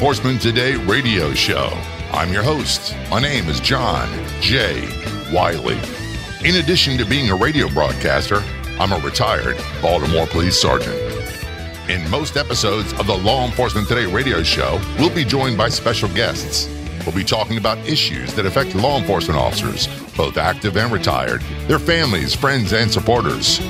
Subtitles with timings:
[0.00, 1.68] Enforcement Today radio show.
[2.10, 2.96] I'm your host.
[3.10, 4.08] My name is John
[4.40, 4.88] J.
[5.30, 5.78] Wiley.
[6.42, 8.42] In addition to being a radio broadcaster,
[8.78, 10.96] I'm a retired Baltimore police sergeant.
[11.90, 16.08] In most episodes of the Law Enforcement Today radio show, we'll be joined by special
[16.14, 16.66] guests.
[17.04, 19.86] We'll be talking about issues that affect law enforcement officers,
[20.16, 23.60] both active and retired, their families, friends, and supporters.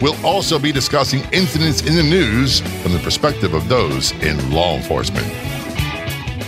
[0.00, 4.76] We'll also be discussing incidents in the news from the perspective of those in law
[4.76, 5.47] enforcement.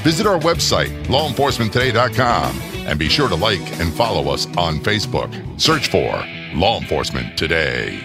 [0.02, 5.60] Visit our website, lawenforcementtoday.com, and be sure to like and follow us on Facebook.
[5.60, 7.98] Search for Law Enforcement Today.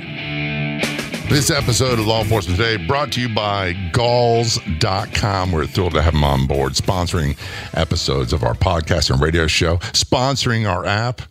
[1.29, 5.53] This episode of Law Enforcement Today brought to you by Galls.com.
[5.53, 7.37] We're thrilled to have them on board, sponsoring
[7.73, 11.21] episodes of our podcast and radio show, sponsoring our app.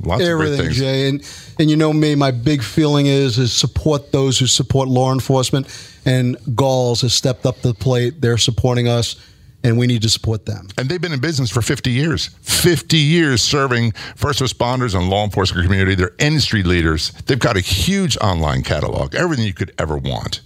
[0.00, 0.78] Lots Everything, of great things.
[0.78, 4.88] Jay, and and you know me, my big feeling is is support those who support
[4.88, 5.66] law enforcement,
[6.04, 8.20] and Galls has stepped up to the plate.
[8.20, 9.16] They're supporting us,
[9.64, 10.68] and we need to support them.
[10.78, 12.28] And they've been in business for 50 years.
[12.42, 15.94] 50 years serving first responders and law enforcement community.
[15.94, 17.10] They're industry leaders.
[17.26, 20.40] They've got a huge online catalog, everything you could ever want.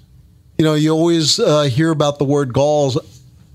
[0.58, 2.98] You know, you always uh, hear about the word Galls.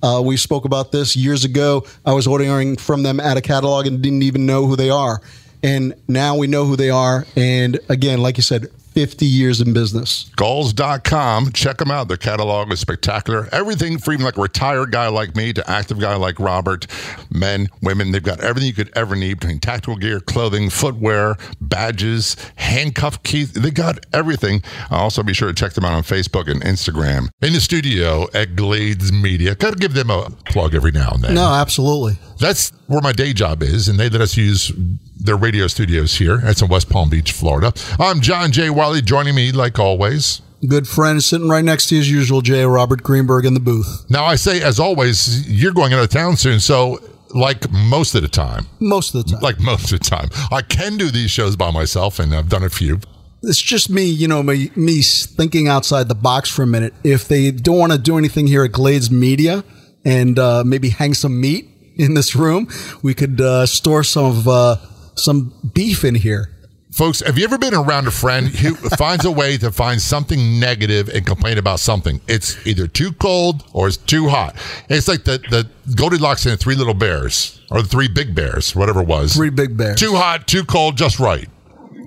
[0.03, 1.85] Uh, we spoke about this years ago.
[2.05, 5.21] I was ordering from them at a catalog and didn't even know who they are.
[5.63, 7.25] And now we know who they are.
[7.35, 8.67] And again, like you said,
[8.97, 10.31] 50 years in business.
[10.37, 11.51] Galls.com.
[11.51, 12.07] Check them out.
[12.07, 13.47] Their catalog is spectacular.
[13.51, 16.87] Everything from like a retired guy like me to active guy like Robert,
[17.29, 18.11] men, women.
[18.11, 23.53] They've got everything you could ever need between tactical gear, clothing, footwear, badges, handcuff keys.
[23.53, 24.63] They got everything.
[24.89, 27.29] Also, be sure to check them out on Facebook and Instagram.
[27.43, 29.53] In the studio at Glades Media.
[29.53, 31.35] Got to give them a plug every now and then.
[31.35, 32.17] No, absolutely.
[32.39, 34.71] That's where my day job is, and they let us use
[35.19, 36.37] their radio studios here.
[36.37, 37.73] That's in West Palm Beach, Florida.
[37.99, 38.69] I'm John J.
[38.69, 40.41] Wiley, joining me like always.
[40.67, 44.05] Good friend sitting right next to you as usual, Jay Robert Greenberg in the booth.
[44.09, 46.97] Now, I say, as always, you're going out of town soon, so
[47.35, 49.41] like most of the time, Most of the time.
[49.41, 52.63] like most of the time, I can do these shows by myself, and I've done
[52.63, 52.99] a few.
[53.43, 56.93] it's just me, you know, me, me thinking outside the box for a minute.
[57.03, 59.63] If they don't want to do anything here at Glades Media
[60.03, 62.67] and uh, maybe hang some meat in this room,
[63.03, 64.77] we could uh, store some of uh,
[65.17, 66.51] some beef in here.
[66.91, 70.59] Folks, have you ever been around a friend who finds a way to find something
[70.59, 72.21] negative and complain about something?
[72.27, 74.55] It's either too cold or it's too hot.
[74.89, 78.75] It's like the, the Goldilocks and the Three Little Bears, or the Three Big Bears,
[78.75, 79.35] whatever it was.
[79.35, 79.99] Three big bears.
[79.99, 81.47] Too hot, too cold, just right.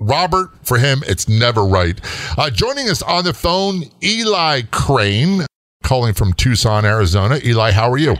[0.01, 2.01] Robert, for him, it's never right.
[2.35, 5.45] Uh, joining us on the phone, Eli Crane,
[5.83, 7.39] calling from Tucson, Arizona.
[7.45, 8.17] Eli, how are you?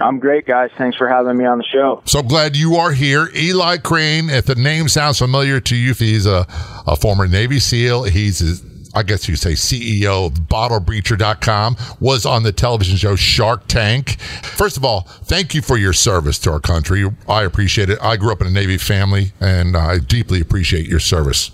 [0.00, 0.70] I'm great, guys.
[0.76, 2.02] Thanks for having me on the show.
[2.04, 3.28] So glad you are here.
[3.34, 6.46] Eli Crane, if the name sounds familiar to you, if he's a,
[6.86, 12.52] a former Navy SEAL, he's, I guess you say CEO of BottleBreacher.com, was on the
[12.52, 14.20] television show Shark Tank.
[14.42, 17.08] First of all, thank you for your service to our country.
[17.28, 17.98] I appreciate it.
[18.02, 21.52] I grew up in a Navy family, and I deeply appreciate your service.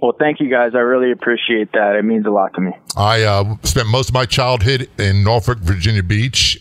[0.00, 0.72] Well, thank you, guys.
[0.74, 1.96] I really appreciate that.
[1.96, 2.70] It means a lot to me.
[2.96, 6.60] I uh, spent most of my childhood in Norfolk, Virginia Beach.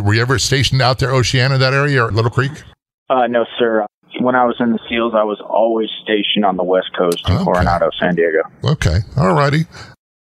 [0.00, 2.52] Were you ever stationed out there, Oceana, that area, or Little Creek?
[3.10, 3.86] Uh, no, sir.
[4.20, 7.34] When I was in the SEALs, I was always stationed on the West Coast in
[7.36, 7.44] Okay.
[7.44, 8.40] Coronado, San Diego.
[8.64, 9.66] Okay, all righty.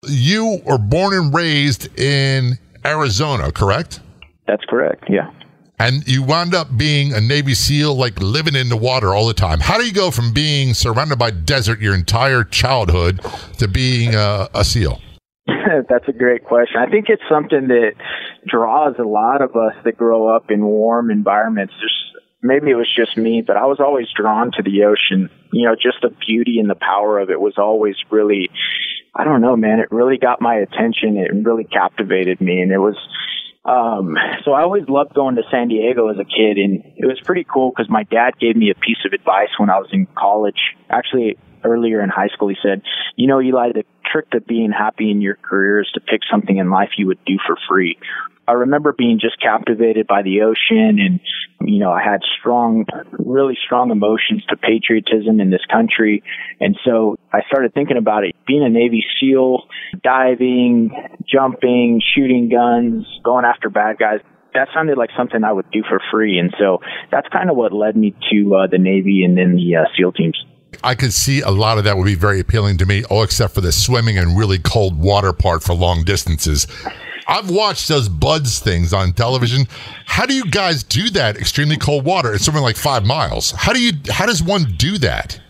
[0.06, 4.00] You were born and raised in Arizona, correct?
[4.46, 5.04] That's correct.
[5.08, 5.30] Yeah.
[5.80, 9.34] And you wound up being a Navy SEAL, like living in the water all the
[9.34, 9.60] time.
[9.60, 13.20] How do you go from being surrounded by desert your entire childhood
[13.58, 15.00] to being a, a SEAL?
[15.88, 16.80] That's a great question.
[16.80, 17.92] I think it's something that
[18.46, 21.74] draws a lot of us that grow up in warm environments.
[21.78, 22.08] There's
[22.42, 25.30] maybe it was just me, but I was always drawn to the ocean.
[25.52, 28.50] You know, just the beauty and the power of it was always really
[29.14, 31.16] I don't know, man, it really got my attention.
[31.16, 32.96] It really captivated me and it was
[33.64, 37.20] um so I always loved going to San Diego as a kid and it was
[37.24, 40.06] pretty cool cuz my dad gave me a piece of advice when I was in
[40.16, 40.76] college.
[40.88, 42.82] Actually, earlier in high school he said,
[43.16, 46.56] "You know, Eli, the trick to being happy in your career is to pick something
[46.56, 47.98] in life you would do for free."
[48.48, 51.20] I remember being just captivated by the ocean and,
[51.60, 52.86] you know, I had strong,
[53.18, 56.22] really strong emotions to patriotism in this country.
[56.58, 58.34] And so I started thinking about it.
[58.46, 59.64] Being a Navy SEAL,
[60.02, 60.90] diving,
[61.30, 64.20] jumping, shooting guns, going after bad guys,
[64.54, 66.38] that sounded like something I would do for free.
[66.38, 66.78] And so
[67.12, 70.12] that's kind of what led me to uh, the Navy and then the uh, SEAL
[70.12, 70.42] teams.
[70.82, 73.54] I could see a lot of that would be very appealing to me, all except
[73.54, 76.66] for the swimming and really cold water part for long distances.
[77.26, 79.66] I've watched those BUD/S things on television.
[80.06, 81.36] How do you guys do that?
[81.36, 82.32] Extremely cold water.
[82.32, 83.50] It's something like five miles.
[83.50, 83.92] How do you?
[84.08, 85.40] How does one do that?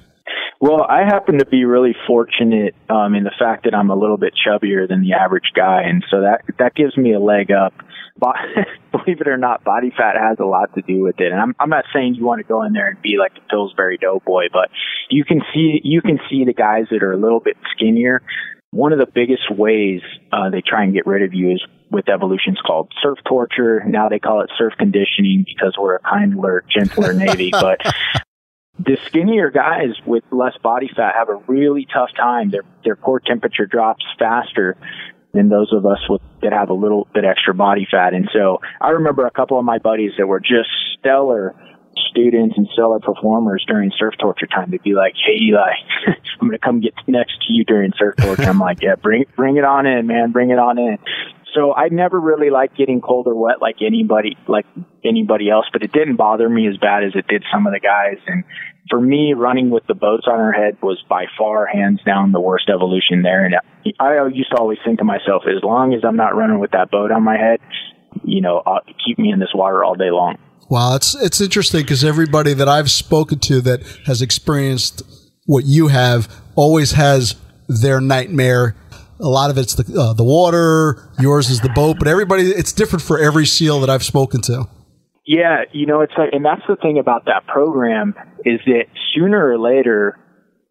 [0.61, 4.17] Well, I happen to be really fortunate um, in the fact that I'm a little
[4.17, 7.75] bit chubbier than the average guy, and so that that gives me a leg up.
[8.93, 11.33] believe it or not, body fat has a lot to do with it.
[11.33, 13.49] And I'm, I'm not saying you want to go in there and be like a
[13.49, 14.71] Pillsbury Doughboy, but
[15.09, 18.23] you can see, you can see the guys that are a little bit skinnier.
[18.71, 22.09] One of the biggest ways uh, they try and get rid of you is with
[22.09, 23.83] evolution's called surf torture.
[23.87, 27.51] Now they call it surf conditioning because we're a kinder, gentler Navy.
[27.53, 27.81] but
[28.79, 32.51] the skinnier guys with less body fat have a really tough time.
[32.51, 34.77] Their their core temperature drops faster
[35.33, 38.15] than those of us with that have a little bit extra body fat.
[38.15, 41.55] And so I remember a couple of my buddies that were just stellar
[42.11, 44.71] students and stellar performers during surf torture time.
[44.71, 45.73] They'd be like, "Hey Eli,
[46.41, 49.57] I'm gonna come get next to you during surf torture." I'm like, "Yeah, bring bring
[49.57, 50.99] it on in, man, bring it on in."
[51.55, 54.67] So I never really liked getting cold or wet like anybody like
[55.05, 57.81] anybody else, but it didn't bother me as bad as it did some of the
[57.81, 58.19] guys.
[58.27, 58.45] And
[58.91, 62.41] for me, running with the boats on our head was by far, hands down, the
[62.41, 63.45] worst evolution there.
[63.45, 63.55] And
[64.01, 66.91] I used to always think to myself, as long as I'm not running with that
[66.91, 67.61] boat on my head,
[68.25, 70.37] you know, I'll keep me in this water all day long.
[70.71, 75.03] Wow, it's it's interesting because everybody that I've spoken to that has experienced
[75.47, 77.37] what you have always has
[77.69, 78.77] their nightmare.
[79.19, 82.73] A lot of it's the uh, the water, yours is the boat, but everybody it's
[82.73, 84.69] different for every seal that I've spoken to.
[85.29, 88.15] Yeah, you know, it's like, and that's the thing about that program
[88.47, 88.85] is that
[89.15, 90.19] sooner or later,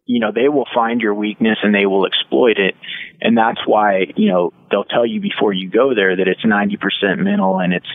[0.04, 2.74] you know, they will find your weakness and they will exploit it.
[3.20, 7.20] And that's why, you know, they'll tell you before you go there that it's 90%
[7.22, 7.86] mental and it's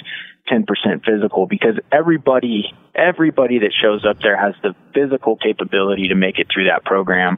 [0.50, 0.64] 10%
[1.04, 6.48] physical because everybody, everybody that shows up there has the physical capability to make it
[6.48, 7.38] through that program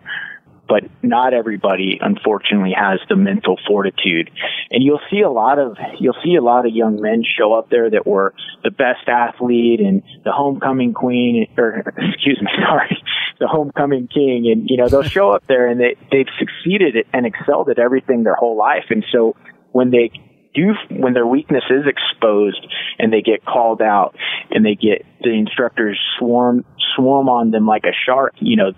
[0.67, 4.31] but not everybody unfortunately has the mental fortitude.
[4.71, 7.69] And you'll see a lot of you'll see a lot of young men show up
[7.69, 8.33] there that were
[8.63, 12.97] the best athlete and the homecoming queen or excuse me sorry
[13.39, 14.49] the homecoming king.
[14.51, 18.23] And you know they'll show up there and they they've succeeded and excelled at everything
[18.23, 18.85] their whole life.
[18.89, 19.35] And so
[19.71, 20.11] when they
[20.55, 22.65] do when their weakness is exposed
[22.97, 24.15] and they get called out
[24.51, 26.63] and they get the instructors swarm
[26.95, 28.71] swarm on them like a shark you know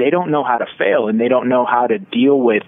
[0.00, 2.62] they don't know how to fail and they don't know how to deal with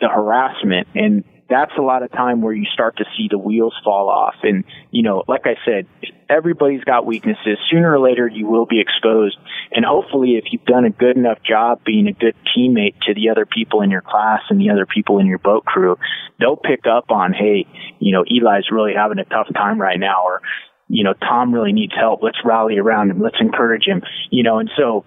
[0.00, 0.86] the harassment.
[0.94, 4.34] And that's a lot of time where you start to see the wheels fall off.
[4.42, 5.86] And you know like i said
[6.28, 7.58] everybody's got weaknesses.
[7.70, 9.36] Sooner or later you will be exposed.
[9.72, 13.30] And hopefully if you've done a good enough job being a good teammate to the
[13.30, 15.96] other people in your class and the other people in your boat crew
[16.38, 17.66] they'll pick up on hey
[17.98, 20.42] you know eli's really having a tough time right now or
[20.88, 22.22] you know tom really needs help.
[22.22, 23.20] Let's rally around him.
[23.20, 24.58] Let's encourage him you know.
[24.58, 25.04] And so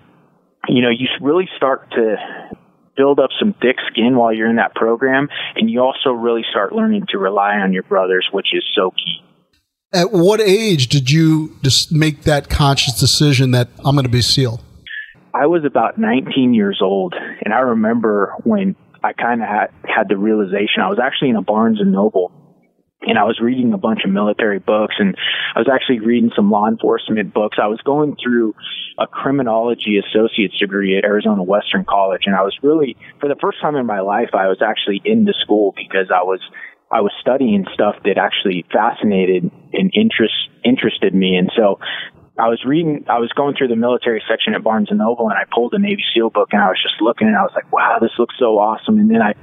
[0.67, 2.15] you know, you really start to
[2.95, 6.73] build up some thick skin while you're in that program, and you also really start
[6.73, 9.23] learning to rely on your brothers, which is so key.
[9.93, 14.21] At what age did you just make that conscious decision that I'm going to be
[14.21, 14.61] SEAL?
[15.33, 17.13] I was about 19 years old,
[17.45, 20.81] and I remember when I kind of had, had the realization.
[20.81, 22.31] I was actually in a Barnes and Noble,
[23.01, 25.15] and I was reading a bunch of military books and
[25.55, 27.57] I was actually reading some law enforcement books.
[27.61, 28.55] I was going through
[28.97, 33.61] a criminology associate's degree at Arizona Western College and I was really for the first
[33.61, 36.41] time in my life I was actually in the school because I was
[36.91, 40.33] I was studying stuff that actually fascinated and interest
[40.63, 41.79] interested me and so
[42.39, 45.33] I was reading, I was going through the military section at Barnes and Noble and
[45.33, 47.71] I pulled a Navy SEAL book and I was just looking and I was like,
[47.73, 48.99] wow, this looks so awesome.
[48.99, 49.33] And then I,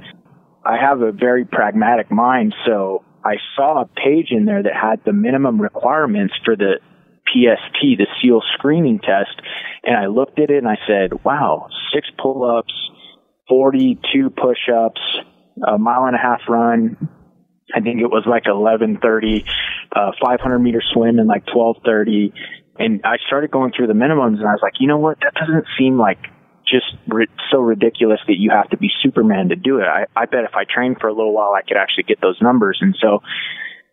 [0.63, 2.55] I have a very pragmatic mind.
[2.65, 6.75] So I saw a page in there that had the minimum requirements for the
[7.27, 9.41] PST, the SEAL screening test,
[9.83, 12.73] and I looked at it and I said, wow, six pull-ups,
[13.49, 15.01] 42 push-ups,
[15.67, 17.09] a mile and a half run.
[17.73, 19.45] I think it was like 1130,
[19.95, 22.31] uh, 500 meter swim in like 1230.
[22.77, 25.17] And I started going through the minimums and I was like, you know what?
[25.21, 26.19] That doesn't seem like
[26.67, 29.85] just ri- so ridiculous that you have to be Superman to do it.
[29.85, 32.37] I, I bet if I trained for a little while, I could actually get those
[32.41, 32.79] numbers.
[32.81, 33.21] And so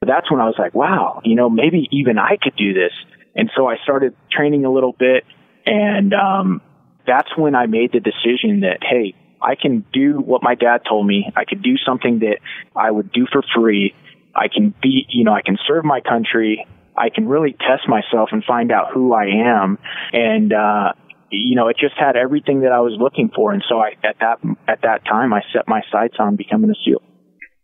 [0.01, 2.93] that's when I was like, wow, you know, maybe even I could do this.
[3.35, 5.25] And so I started training a little bit.
[5.65, 6.61] And um,
[7.07, 11.07] that's when I made the decision that, hey, I can do what my dad told
[11.07, 11.33] me.
[11.37, 12.39] I could do something that
[12.77, 13.95] I would do for free.
[14.35, 16.67] I can be, you know, I can serve my country.
[16.97, 19.79] I can really test myself and find out who I am.
[20.13, 20.93] And, uh,
[21.33, 23.53] you know, it just had everything that I was looking for.
[23.53, 26.75] And so I, at that, at that time, I set my sights on becoming a
[26.85, 27.03] SEAL.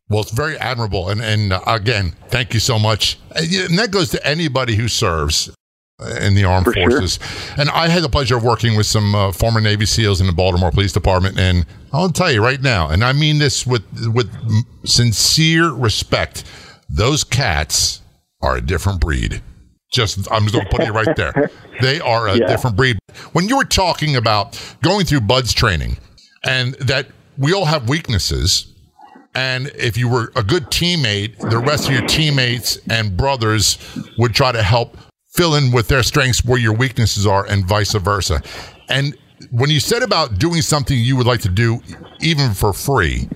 [0.08, 1.10] Well, it's very admirable.
[1.10, 3.18] And, and uh, again, thank you so much.
[3.36, 5.50] And that goes to anybody who serves
[6.20, 7.18] in the armed For forces.
[7.20, 7.54] Sure.
[7.58, 10.32] And I had the pleasure of working with some uh, former Navy SEALs in the
[10.32, 11.38] Baltimore Police Department.
[11.38, 13.84] And I'll tell you right now, and I mean this with,
[14.14, 14.32] with
[14.86, 16.44] sincere respect,
[16.88, 18.00] those cats
[18.40, 19.42] are a different breed.
[19.90, 21.50] Just, I'm just going to put it right there.
[21.80, 22.46] They are a Yeah.
[22.48, 22.98] different breed.
[23.32, 25.96] When you were talking about going through BUD/S training
[26.44, 28.66] and that we all have weaknesses
[29.34, 33.78] And if you were a good teammate, the rest of your teammates and brothers
[34.18, 34.96] would try to help
[35.28, 38.42] fill in with their strengths where your weaknesses are and vice versa.
[38.88, 39.16] And
[39.52, 41.80] when you said about doing something you would like to do
[42.20, 43.28] even for free,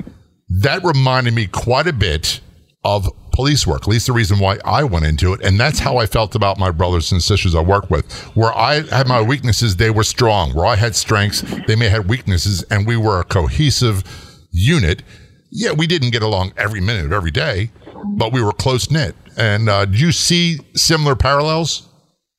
[0.49, 2.41] that reminded me quite a bit
[2.83, 5.41] of police work, at least the reason why I went into it.
[5.45, 8.11] And that's how I felt about my brothers and sisters I work with.
[8.37, 10.55] Where I had my weaknesses, they were strong.
[10.55, 14.05] Where I had strengths, they may have weaknesses, and we were a cohesive
[14.51, 15.03] unit.
[15.51, 17.71] Yeah, we didn't get along every minute of every day,
[18.05, 19.15] but we were close knit.
[19.37, 21.89] And uh, do you see similar parallels?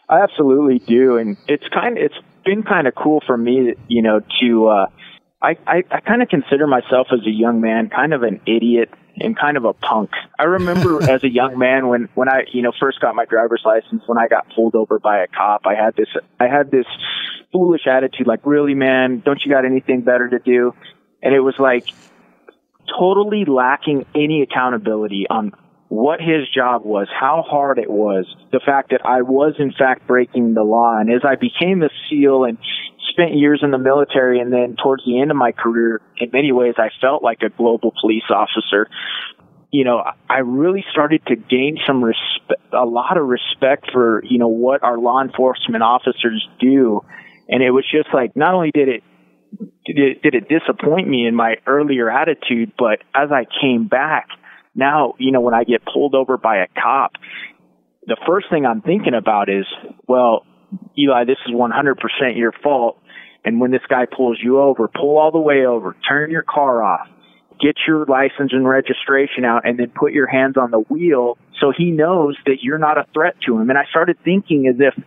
[0.09, 4.01] I absolutely do, and it's kind of it's been kind of cool for me, you
[4.01, 4.85] know, to uh,
[5.41, 8.89] I I, I kind of consider myself as a young man kind of an idiot
[9.17, 10.11] and kind of a punk.
[10.39, 13.61] I remember as a young man when when I you know first got my driver's
[13.65, 16.85] license when I got pulled over by a cop I had this I had this
[17.51, 20.73] foolish attitude like really man don't you got anything better to do
[21.21, 21.87] and it was like
[22.99, 25.53] totally lacking any accountability on
[25.93, 30.07] what his job was, how hard it was, the fact that I was in fact
[30.07, 30.97] breaking the law.
[30.97, 32.57] And as I became a SEAL and
[33.11, 36.51] spent years in the military and then towards the end of my career, in many
[36.51, 38.89] ways, I felt like a global police officer.
[39.69, 44.39] You know, I really started to gain some respect, a lot of respect for, you
[44.39, 47.05] know, what our law enforcement officers do.
[47.47, 49.03] And it was just like, not only did it
[49.85, 54.27] did it, did it disappoint me in my earlier attitude, but as I came back,
[54.75, 57.13] now, you know, when I get pulled over by a cop,
[58.05, 59.65] the first thing I'm thinking about is,
[60.07, 60.45] well,
[60.97, 61.95] Eli, this is 100%
[62.35, 62.97] your fault.
[63.45, 66.83] And when this guy pulls you over, pull all the way over, turn your car
[66.83, 67.07] off,
[67.61, 71.71] get your license and registration out, and then put your hands on the wheel so
[71.75, 73.69] he knows that you're not a threat to him.
[73.69, 75.03] And I started thinking as if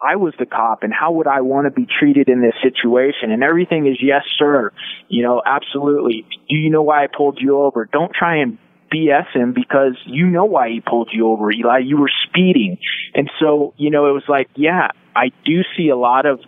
[0.00, 3.30] I was the cop and how would I want to be treated in this situation?
[3.30, 4.72] And everything is yes, sir.
[5.08, 6.26] You know, absolutely.
[6.48, 7.88] Do you know why I pulled you over?
[7.90, 8.58] Don't try and
[8.94, 11.78] BS him because you know why he pulled you over, Eli.
[11.78, 12.78] You were speeding.
[13.14, 16.40] And so, you know, it was like, yeah, I do see a lot of,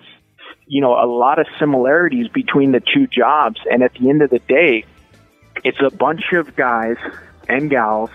[0.67, 3.61] you know, a lot of similarities between the two jobs.
[3.71, 4.85] And at the end of the day,
[5.65, 6.97] it's a bunch of guys
[7.49, 8.11] and gals,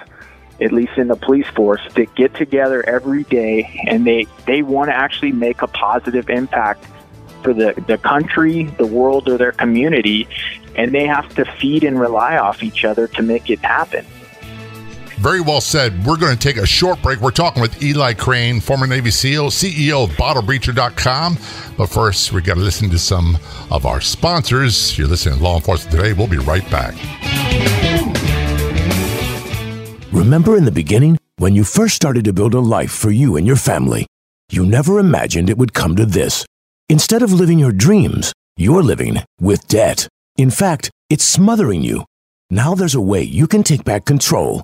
[0.62, 4.90] at least in the police force, that get together every day and they, they want
[4.90, 6.86] to actually make a positive impact
[7.44, 10.28] for the, the country, the world, or their community.
[10.76, 14.06] And they have to feed and rely off each other to make it happen.
[15.22, 16.04] Very well said.
[16.04, 17.20] We're going to take a short break.
[17.20, 21.38] We're talking with Eli Crane, former Navy SEAL, CEO of BottleBreacher.com.
[21.78, 23.38] But first, we got to listen to some
[23.70, 24.98] of our sponsors.
[24.98, 26.14] You're listening to Law Enforcement Today.
[26.14, 26.96] We'll be right back.
[30.12, 33.46] Remember in the beginning, when you first started to build a life for you and
[33.46, 34.08] your family,
[34.50, 36.48] you never imagined it would come to this.
[36.90, 40.08] Instead of living your dreams, you're living with debt.
[40.38, 42.06] In fact, it's smothering you.
[42.50, 44.64] Now there's a way you can take back control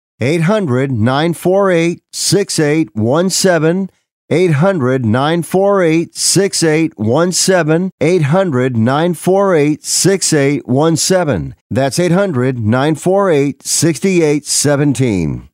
[0.21, 3.89] 800 948 6817.
[4.29, 7.91] 800 948 6817.
[7.99, 11.55] 800 948 6817.
[11.69, 15.49] That's 800 948 6817.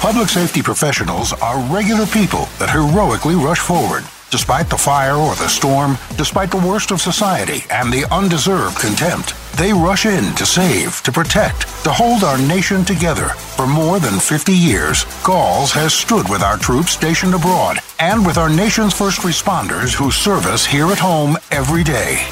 [0.00, 4.04] Public safety professionals are regular people that heroically rush forward.
[4.30, 9.34] Despite the fire or the storm, despite the worst of society and the undeserved contempt,
[9.56, 13.28] they rush in to save, to protect, to hold our nation together.
[13.56, 18.38] For more than 50 years, Galls has stood with our troops stationed abroad and with
[18.38, 22.26] our nation's first responders who serve us here at home every day.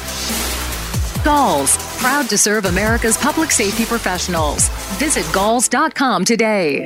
[1.23, 4.67] Galls, proud to serve America's public safety professionals.
[4.99, 6.85] Visit galls.com today.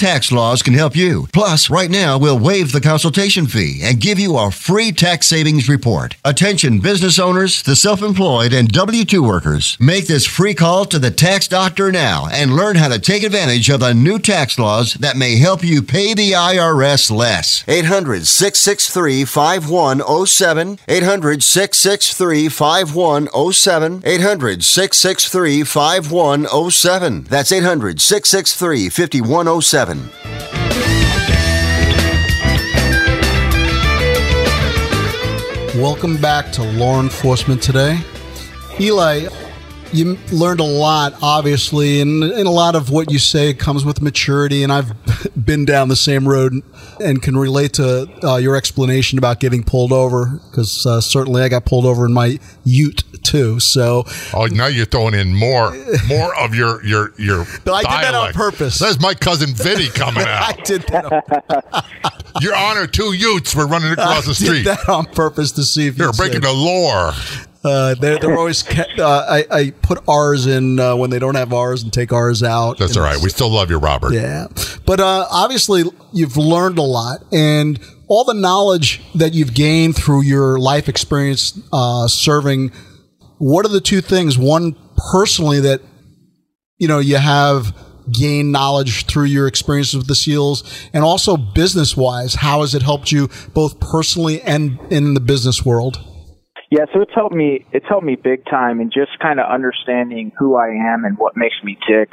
[0.01, 1.27] tax laws can help you.
[1.31, 5.69] Plus, right now, we'll waive the consultation fee and give you a free tax savings
[5.69, 6.15] report.
[6.25, 9.77] Attention business owners, the self employed, and W 2 workers.
[9.79, 13.69] Make this free call to the tax doctor now and learn how to take advantage
[13.69, 17.63] of the new tax laws that may help you pay the IRS less.
[17.67, 20.79] 800 663 5107.
[20.87, 24.01] 800 663 5107.
[24.03, 27.23] 800 663 5107.
[27.25, 29.90] That's 800 663 5107.
[35.75, 37.97] Welcome back to Law Enforcement Today.
[38.79, 39.27] Eli,
[39.93, 44.01] you learned a lot, obviously, and, and a lot of what you say comes with
[44.01, 44.63] maturity.
[44.63, 44.93] And I've
[45.45, 46.53] been down the same road
[46.99, 51.49] and can relate to uh, your explanation about getting pulled over because uh, certainly I
[51.49, 53.59] got pulled over in my Ute too.
[53.59, 55.75] So, oh, now you're throwing in more,
[56.07, 57.45] more of your your your.
[57.65, 58.79] No, I did that on purpose.
[58.79, 60.57] That's my cousin Vinny coming out.
[60.57, 61.85] I did that.
[62.39, 64.63] Your Honor, two Utes were running across I the street.
[64.63, 67.13] Did that on purpose to see if you're breaking the law.
[67.63, 68.67] Uh, they're, they're always.
[68.67, 72.41] Uh, I, I put R's in uh, when they don't have R's and take R's
[72.41, 72.77] out.
[72.79, 73.17] That's all right.
[73.21, 74.13] We still love you, Robert.
[74.13, 74.47] Yeah,
[74.85, 80.23] but uh, obviously you've learned a lot, and all the knowledge that you've gained through
[80.23, 82.71] your life experience uh, serving.
[83.37, 84.37] What are the two things?
[84.37, 84.75] One
[85.11, 85.81] personally that
[86.77, 87.75] you know you have
[88.11, 90.63] gained knowledge through your experiences with the SEALs,
[90.93, 92.35] and also business wise.
[92.35, 96.07] How has it helped you both personally and in the business world?
[96.71, 97.65] Yeah, so it's helped me.
[97.73, 101.35] It's helped me big time in just kind of understanding who I am and what
[101.35, 102.11] makes me tick.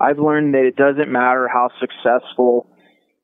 [0.00, 2.66] I've learned that it doesn't matter how successful,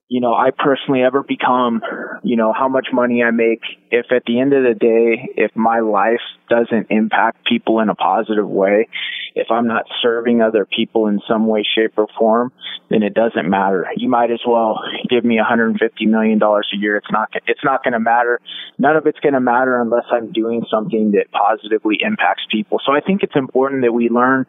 [0.09, 1.83] you know, I personally ever become,
[2.23, 3.63] you know, how much money I make.
[3.91, 7.95] If at the end of the day, if my life doesn't impact people in a
[7.97, 8.89] positive way,
[9.35, 12.53] if I'm not serving other people in some way, shape, or form,
[12.89, 13.87] then it doesn't matter.
[13.97, 14.79] You might as well
[15.11, 16.97] give me 150 million dollars a year.
[16.97, 17.31] It's not.
[17.47, 18.41] It's not going to matter.
[18.79, 22.79] None of it's going to matter unless I'm doing something that positively impacts people.
[22.87, 24.47] So I think it's important that we learn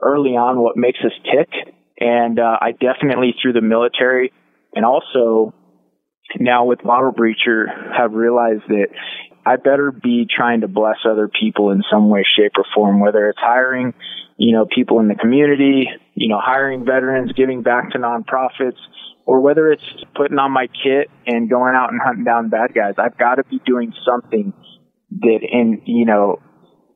[0.00, 1.50] early on what makes us tick.
[1.98, 4.32] And uh, I definitely through the military
[4.74, 5.54] and also
[6.38, 8.88] now with Bottle Breacher have realized that
[9.44, 13.28] I better be trying to bless other people in some way, shape, or form, whether
[13.28, 13.92] it's hiring
[14.42, 18.78] you know, people in the community, you know, hiring veterans, giving back to nonprofits,
[19.24, 19.84] or whether it's
[20.16, 22.94] putting on my kit and going out and hunting down bad guys.
[22.98, 24.52] I've got to be doing something
[25.20, 26.40] that in, you know,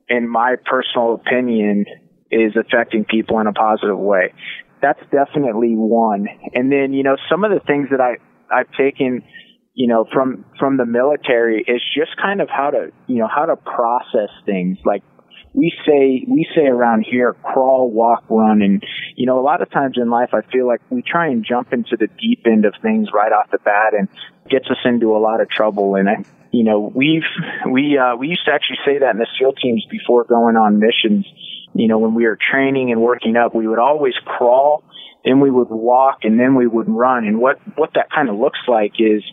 [0.09, 1.85] in my personal opinion
[2.29, 4.33] is affecting people in a positive way.
[4.81, 6.27] That's definitely one.
[6.53, 8.17] And then, you know, some of the things that I,
[8.53, 9.23] I've taken,
[9.73, 13.45] you know, from, from the military is just kind of how to, you know, how
[13.45, 14.77] to process things.
[14.85, 15.03] Like
[15.57, 18.61] we say we say around here crawl walk run.
[18.61, 18.83] And
[19.15, 21.73] you know a lot of times in life i feel like we try and jump
[21.73, 24.07] into the deep end of things right off the bat and
[24.49, 25.95] gets us into a lot of trouble.
[25.95, 27.27] And I, you know we've
[27.71, 30.79] we uh we used to actually say that in the seal teams before going on
[30.79, 31.25] missions
[31.77, 34.83] you know when we were training and working up we would always crawl
[35.27, 37.25] then we would walk and then we would run.
[37.25, 39.23] And what what that kind of looks like is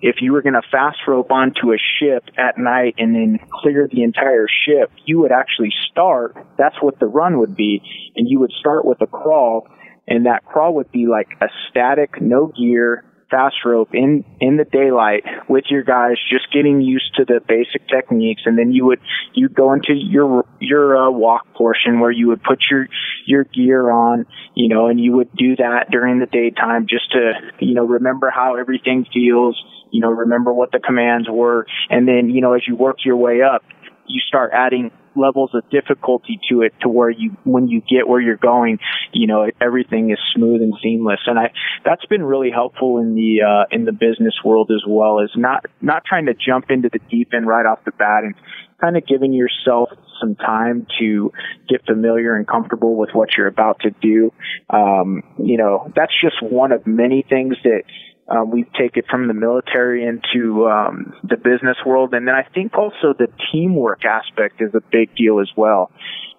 [0.00, 3.88] if you were going to fast rope onto a ship at night and then clear
[3.90, 7.82] the entire ship, you would actually start, that's what the run would be,
[8.14, 9.66] and you would start with a crawl,
[10.06, 14.64] and that crawl would be like a static, no gear, fast rope in in the
[14.64, 19.00] daylight with your guys just getting used to the basic techniques and then you would
[19.34, 22.86] you go into your your uh, walk portion where you would put your
[23.26, 27.32] your gear on you know and you would do that during the daytime just to
[27.58, 31.66] you know remember how everything feels you know, remember what the commands were.
[31.90, 33.62] And then, you know, as you work your way up,
[34.06, 38.20] you start adding levels of difficulty to it to where you, when you get where
[38.20, 38.78] you're going,
[39.12, 41.20] you know, everything is smooth and seamless.
[41.26, 41.52] And I,
[41.84, 45.66] that's been really helpful in the, uh, in the business world as well is not,
[45.80, 48.34] not trying to jump into the deep end right off the bat and
[48.80, 51.32] kind of giving yourself some time to
[51.68, 54.32] get familiar and comfortable with what you're about to do.
[54.70, 57.82] Um, you know, that's just one of many things that,
[58.28, 62.42] uh, we take it from the military into um, the business world, and then I
[62.54, 65.90] think also the teamwork aspect is a big deal as well,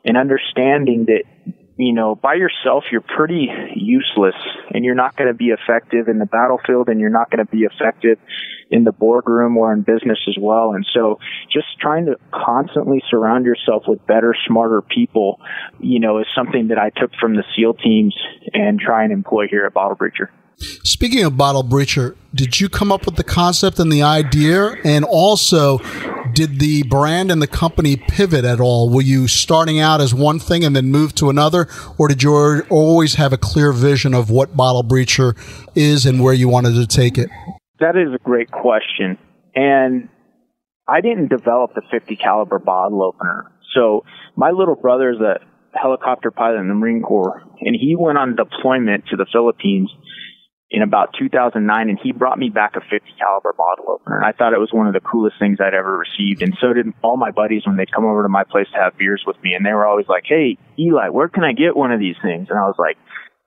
[0.05, 1.23] and understanding that
[1.79, 4.35] you know, by yourself, you're pretty useless
[4.73, 7.49] and you're not going to be effective in the battlefield and you're not going to
[7.49, 8.19] be effective
[8.69, 10.73] in the boardroom or in business as well.
[10.73, 15.39] And so just trying to constantly surround yourself with better, smarter people,
[15.79, 18.13] you know, is something that I took from the SEAL teams
[18.53, 20.27] and try and employ here at Bottle Breacher.
[20.59, 24.75] Speaking of Bottle Breacher, did you come up with the concept and the idea?
[24.83, 25.79] And also,
[26.33, 28.89] did the brand and the company pivot at all?
[28.89, 31.67] Were you starting out as one thing and then move to another?
[31.97, 35.37] Or did you always have a clear vision of what Bottle Breacher
[35.75, 37.29] is and where you wanted to take it?
[37.79, 39.17] That is a great question.
[39.55, 40.09] And
[40.87, 43.51] I didn't develop the 50 caliber bottle opener.
[43.73, 44.03] So
[44.35, 45.39] my little brother is a
[45.77, 49.91] helicopter pilot in the Marine Corps and he went on deployment to the Philippines
[50.71, 54.17] in about 2009 and he brought me back a 50 caliber bottle opener.
[54.17, 56.43] And I thought it was one of the coolest things I'd ever received.
[56.43, 58.97] And so did all my buddies when they'd come over to my place to have
[58.97, 59.53] beers with me.
[59.53, 62.47] And they were always like hey Eli where can I get one of these things?
[62.49, 62.97] And I was like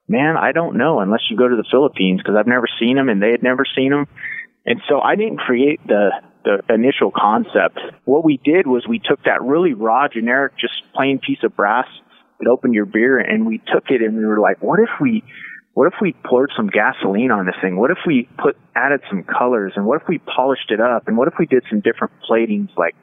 [0.07, 3.07] man I don't know unless you go to the Philippines because I've never seen them
[3.07, 4.05] and they had never seen them
[4.65, 6.11] and so I didn't create the
[6.43, 7.79] the initial concept.
[8.03, 11.87] What we did was we took that really raw generic just plain piece of brass
[12.39, 15.23] that opened your beer and we took it and we were like what if we
[15.73, 17.77] what if we poured some gasoline on this thing?
[17.77, 21.17] What if we put added some colors and what if we polished it up and
[21.17, 22.95] what if we did some different platings like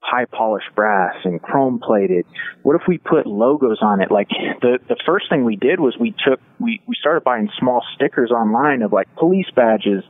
[0.00, 2.24] high polished brass and chrome plated?
[2.62, 4.10] What if we put logos on it?
[4.10, 4.28] Like
[4.62, 8.30] the the first thing we did was we took we we started buying small stickers
[8.30, 10.02] online of like police badges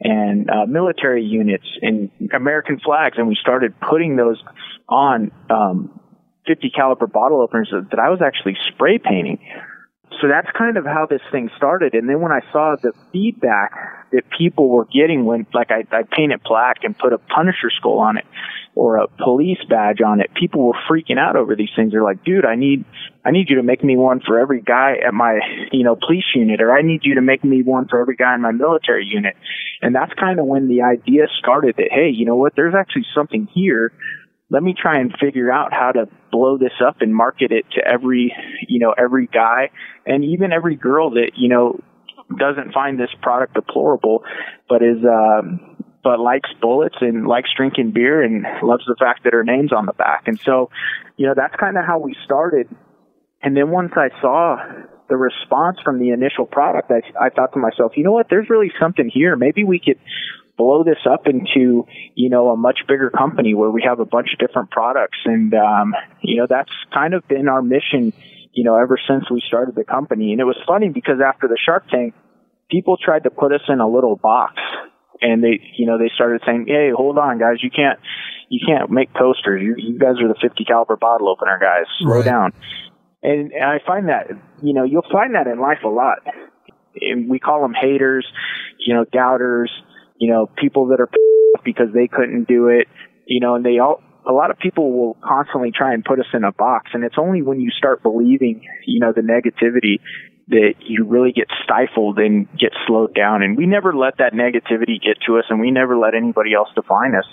[0.00, 4.40] and uh, military units and American flags and we started putting those
[4.88, 5.98] on um
[6.46, 9.40] 50 caliber bottle openers that I was actually spray painting
[10.20, 11.94] so that's kind of how this thing started.
[11.94, 13.72] And then when I saw the feedback
[14.12, 17.98] that people were getting when, like, I, I painted black and put a Punisher skull
[17.98, 18.24] on it
[18.74, 21.92] or a police badge on it, people were freaking out over these things.
[21.92, 22.84] They're like, dude, I need,
[23.24, 25.40] I need you to make me one for every guy at my,
[25.72, 28.34] you know, police unit, or I need you to make me one for every guy
[28.34, 29.36] in my military unit.
[29.82, 33.06] And that's kind of when the idea started that, hey, you know what, there's actually
[33.14, 33.92] something here
[34.50, 37.84] let me try and figure out how to blow this up and market it to
[37.84, 38.32] every,
[38.68, 39.70] you know, every guy
[40.04, 41.80] and even every girl that, you know,
[42.38, 44.22] doesn't find this product deplorable,
[44.68, 49.32] but is, um, but likes bullets and likes drinking beer and loves the fact that
[49.32, 50.24] her name's on the back.
[50.26, 50.70] And so,
[51.16, 52.68] you know, that's kind of how we started.
[53.42, 54.56] And then once I saw
[55.08, 58.48] the response from the initial product, I, I thought to myself, you know what, there's
[58.50, 59.36] really something here.
[59.36, 59.98] Maybe we could
[60.56, 64.28] blow this up into, you know, a much bigger company where we have a bunch
[64.32, 65.18] of different products.
[65.24, 68.12] And, um, you know, that's kind of been our mission,
[68.52, 70.32] you know, ever since we started the company.
[70.32, 72.14] And it was funny because after the Shark Tank,
[72.70, 74.54] people tried to put us in a little box
[75.20, 77.98] and they, you know, they started saying, Hey, hold on guys, you can't,
[78.48, 79.62] you can't make toasters.
[79.62, 81.86] You, you guys are the 50 caliber bottle opener guys.
[81.98, 82.24] Slow right.
[82.24, 82.52] down.
[83.22, 84.28] And, and I find that,
[84.62, 86.18] you know, you'll find that in life a lot.
[87.00, 88.26] And we call them haters,
[88.78, 89.70] you know, doubters,
[90.18, 91.10] you know, people that are
[91.64, 92.88] because they couldn't do it,
[93.26, 96.26] you know, and they all, a lot of people will constantly try and put us
[96.34, 100.00] in a box and it's only when you start believing, you know, the negativity
[100.48, 103.42] that you really get stifled and get slowed down.
[103.42, 106.68] And we never let that negativity get to us and we never let anybody else
[106.74, 107.26] define us.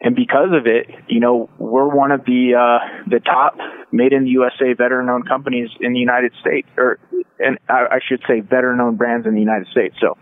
[0.00, 3.56] And because of it, you know, we're one of the, uh, the top
[3.90, 6.98] made in the USA veteran owned companies in the United States, or,
[7.38, 9.96] and I, I should say veteran owned brands in the United States.
[10.00, 10.18] So,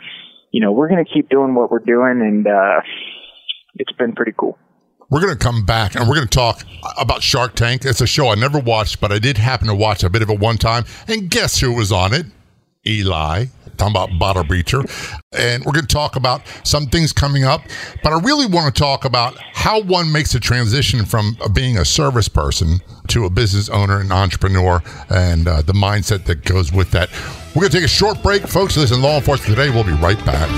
[0.54, 2.80] you know, we're going to keep doing what we're doing, and uh,
[3.74, 4.56] it's been pretty cool.
[5.10, 6.62] We're going to come back and we're going to talk
[6.96, 7.84] about Shark Tank.
[7.84, 10.30] It's a show I never watched, but I did happen to watch a bit of
[10.30, 10.84] it one time.
[11.08, 12.26] And guess who was on it?
[12.86, 14.84] Eli, talking about Bottle Breacher.
[15.32, 17.62] And we're going to talk about some things coming up.
[18.02, 21.84] But I really want to talk about how one makes a transition from being a
[21.84, 26.90] service person to a business owner and entrepreneur and uh, the mindset that goes with
[26.92, 27.10] that.
[27.54, 28.76] We're going to take a short break, folks.
[28.76, 29.70] Listen, Law Enforcement Today.
[29.70, 30.48] We'll be right back.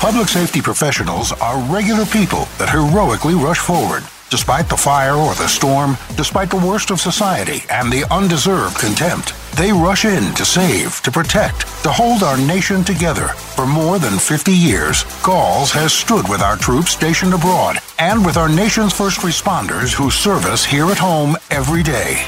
[0.00, 4.04] Public safety professionals are regular people that heroically rush forward.
[4.28, 9.32] Despite the fire or the storm, despite the worst of society and the undeserved contempt,
[9.56, 13.28] they rush in to save, to protect, to hold our nation together.
[13.28, 18.36] For more than 50 years, Galls has stood with our troops stationed abroad and with
[18.36, 22.26] our nation's first responders who serve us here at home every day.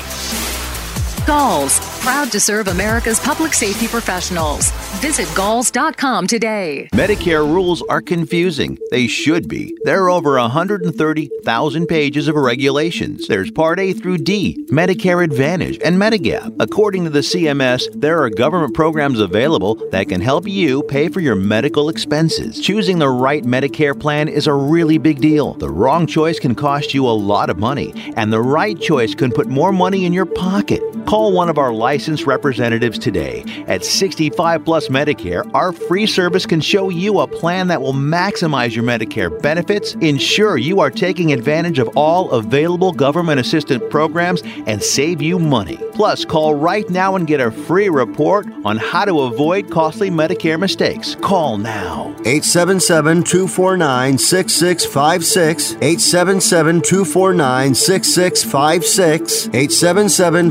[1.28, 4.70] Galls proud to serve America's public safety professionals.
[5.02, 6.88] Visit galls.com today.
[6.94, 8.78] Medicare rules are confusing.
[8.90, 9.76] They should be.
[9.82, 13.28] There are over 130,000 pages of regulations.
[13.28, 16.56] There's Part A through D, Medicare Advantage, and Medigap.
[16.60, 21.20] According to the CMS, there are government programs available that can help you pay for
[21.20, 22.58] your medical expenses.
[22.58, 25.52] Choosing the right Medicare plan is a really big deal.
[25.54, 29.30] The wrong choice can cost you a lot of money, and the right choice can
[29.30, 30.80] put more money in your pocket.
[31.06, 33.44] Call one of our licensed representatives today.
[33.66, 38.74] At 65 Plus Medicare, our free service can show you a plan that will maximize
[38.74, 44.83] your Medicare benefits, ensure you are taking advantage of all available government assistance programs, and
[44.83, 45.78] save you money.
[45.92, 50.59] Plus, call right now and get a free report on how to avoid costly Medicare
[50.59, 51.16] mistakes.
[51.16, 52.14] Call now.
[52.24, 55.72] 877 249 6656.
[55.72, 59.46] 877 249 6656.
[59.48, 60.50] 877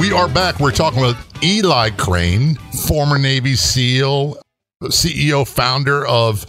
[0.00, 0.60] We are back.
[0.60, 2.54] We're talking with Eli Crane,
[2.86, 4.40] former Navy SEAL,
[4.88, 6.46] CEO, founder of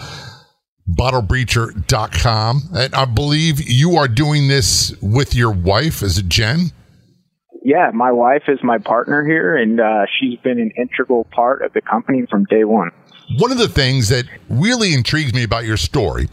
[0.89, 2.69] bottlebreacher.com.
[2.73, 6.01] And I believe you are doing this with your wife.
[6.01, 6.71] Is it Jen?
[7.63, 11.73] Yeah, my wife is my partner here, and uh, she's been an integral part of
[11.73, 12.89] the company from day one.
[13.37, 16.27] One of the things that really intrigues me about your story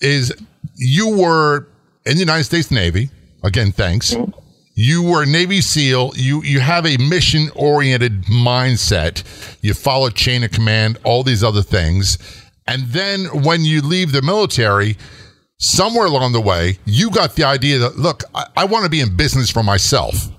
[0.00, 0.32] is
[0.76, 1.68] you were
[2.06, 3.10] in the United States Navy.
[3.44, 4.14] Again, thanks.
[4.14, 4.39] Mm-hmm.
[4.82, 6.12] You were a Navy SEAL.
[6.16, 9.22] You you have a mission oriented mindset.
[9.60, 12.16] You follow chain of command, all these other things.
[12.66, 14.96] And then when you leave the military,
[15.58, 19.00] somewhere along the way, you got the idea that, look, I, I want to be
[19.00, 20.30] in business for myself.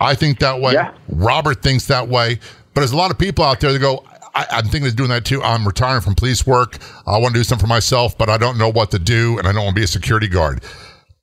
[0.00, 0.72] I think that way.
[0.72, 0.94] Yeah.
[1.10, 2.36] Robert thinks that way.
[2.72, 5.10] But there's a lot of people out there that go, I, am thinking of doing
[5.10, 5.42] that too.
[5.42, 6.78] I'm retiring from police work.
[7.06, 9.46] I want to do something for myself, but I don't know what to do, and
[9.46, 10.62] I don't want to be a security guard.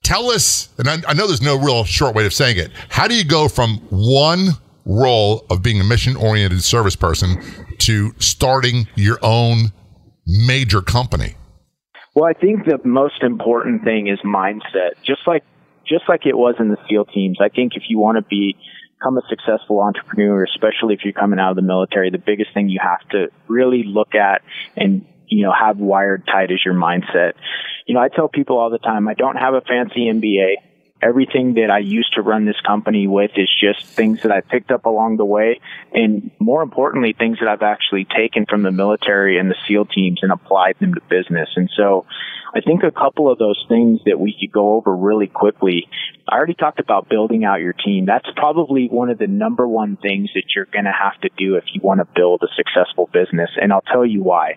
[0.03, 2.71] Tell us, and I, I know there's no real short way of saying it.
[2.89, 4.49] How do you go from one
[4.85, 7.41] role of being a mission oriented service person
[7.79, 9.71] to starting your own
[10.25, 11.35] major company?
[12.15, 14.91] Well, I think the most important thing is mindset.
[15.05, 15.43] Just like
[15.87, 18.55] just like it was in the SEAL teams, I think if you want to be
[18.99, 22.69] become a successful entrepreneur, especially if you're coming out of the military, the biggest thing
[22.69, 24.41] you have to really look at
[24.77, 27.33] and you know have wired tight is your mindset.
[27.85, 30.55] You know, I tell people all the time, I don't have a fancy MBA
[31.03, 34.71] everything that I used to run this company with is just things that I picked
[34.71, 35.59] up along the way.
[35.93, 40.19] And more importantly, things that I've actually taken from the military and the SEAL teams
[40.21, 41.49] and applied them to business.
[41.55, 42.05] And so
[42.55, 45.87] I think a couple of those things that we could go over really quickly.
[46.29, 48.05] I already talked about building out your team.
[48.05, 51.55] That's probably one of the number one things that you're going to have to do
[51.55, 53.49] if you want to build a successful business.
[53.59, 54.53] And I'll tell you why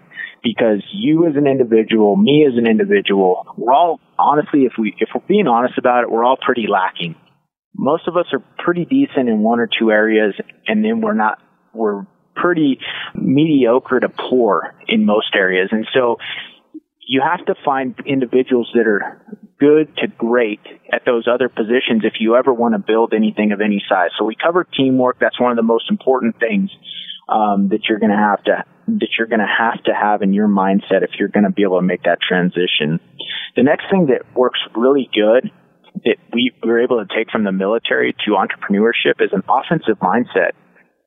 [0.47, 5.09] because you as an individual, me as an individual, we're all honestly, if we if
[5.15, 7.17] we're being honest about it, we're all pretty lacking.
[7.75, 10.35] Most of us are pretty decent in one or two areas,
[10.67, 11.39] and then we're not.
[11.75, 12.79] We're pretty
[13.15, 16.17] mediocre to poor in most areas, and so
[17.07, 19.23] you have to find individuals that are
[19.59, 20.61] good to great
[20.93, 24.11] at those other positions if you ever want to build anything of any size.
[24.19, 25.19] So we covered teamwork.
[25.21, 26.71] That's one of the most important things
[27.29, 30.33] um, that you're going to have to that you're going to have to have in
[30.33, 33.01] your mindset if you're going to be able to make that transition.
[33.57, 35.51] The next thing that works really good
[36.05, 40.53] that we were able to take from the military to entrepreneurship is an offensive mindset.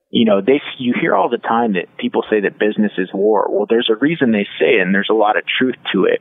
[0.10, 3.48] You know, they you hear all the time that people say that business is war.
[3.50, 6.20] Well, there's a reason they say it, and there's a lot of truth to it.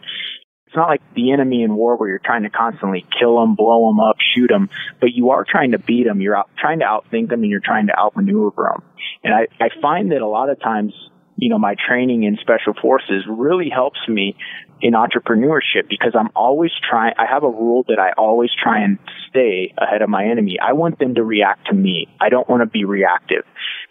[0.66, 3.88] It's not like the enemy in war where you're trying to constantly kill them, blow
[3.88, 4.68] them up, shoot them,
[5.00, 6.20] but you are trying to beat them.
[6.20, 8.82] You're out, trying to outthink them and you're trying to outmaneuver them.
[9.24, 10.92] And I, I find that a lot of times
[11.38, 14.36] you know, my training in special forces really helps me
[14.80, 18.98] in entrepreneurship because I'm always trying, I have a rule that I always try and
[19.30, 20.58] stay ahead of my enemy.
[20.60, 22.08] I want them to react to me.
[22.20, 23.44] I don't want to be reactive.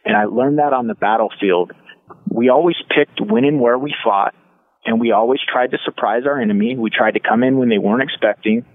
[0.08, 1.74] And I learned that on the battlefield.
[2.32, 4.34] We always picked when and where we fought
[4.86, 6.78] and we always tried to surprise our enemy.
[6.78, 8.66] We tried to come in when they weren't expecting.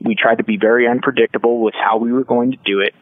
[0.00, 2.94] We tried to be very unpredictable with how we were going to do it.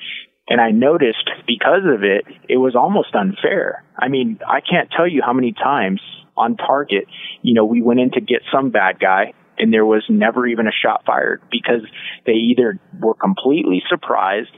[0.48, 3.84] And I noticed because of it, it was almost unfair.
[3.98, 6.00] I mean, I can't tell you how many times
[6.34, 7.04] on target,
[7.42, 10.66] you know, we went in to get some bad guy and there was never even
[10.66, 11.82] a shot fired because
[12.24, 14.50] they either were completely surprised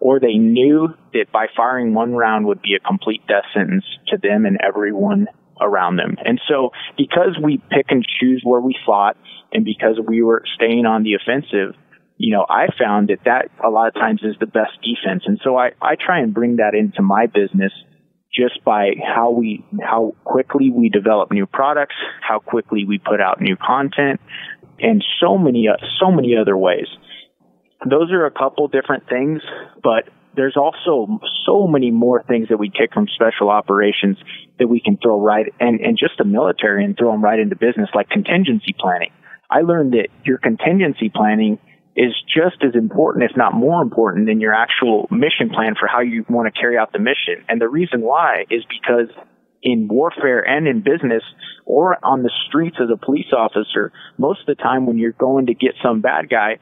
[0.00, 4.18] or they knew that by firing one round would be a complete death sentence to
[4.18, 5.26] them and everyone
[5.60, 6.16] around them.
[6.24, 9.16] And so because we pick and choose where we fought
[9.52, 11.74] and because we were staying on the offensive,
[12.18, 15.24] you know, I found that that a lot of times is the best defense.
[15.26, 17.72] And so I, I try and bring that into my business
[18.34, 23.40] just by how we, how quickly we develop new products, how quickly we put out
[23.40, 24.20] new content,
[24.78, 26.86] and so many, so many other ways.
[27.84, 29.42] Those are a couple different things,
[29.82, 34.18] but there's also so many more things that we take from special operations
[34.58, 37.56] that we can throw right and, and just the military and throw them right into
[37.56, 39.10] business like contingency planning.
[39.50, 41.58] I learned that your contingency planning
[41.96, 46.00] is just as important, if not more important, than your actual mission plan for how
[46.00, 47.44] you want to carry out the mission.
[47.48, 49.08] And the reason why is because
[49.62, 51.22] in warfare and in business
[51.64, 55.46] or on the streets as a police officer, most of the time when you're going
[55.46, 56.58] to get some bad guy,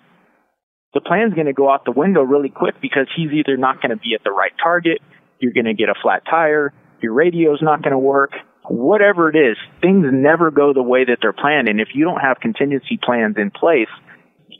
[0.94, 3.90] the plan's going to go out the window really quick because he's either not going
[3.90, 5.02] to be at the right target,
[5.40, 8.30] you're going to get a flat tire, your radio's not going to work,
[8.70, 11.68] whatever it is, things never go the way that they're planned.
[11.68, 13.90] And if you don't have contingency plans in place,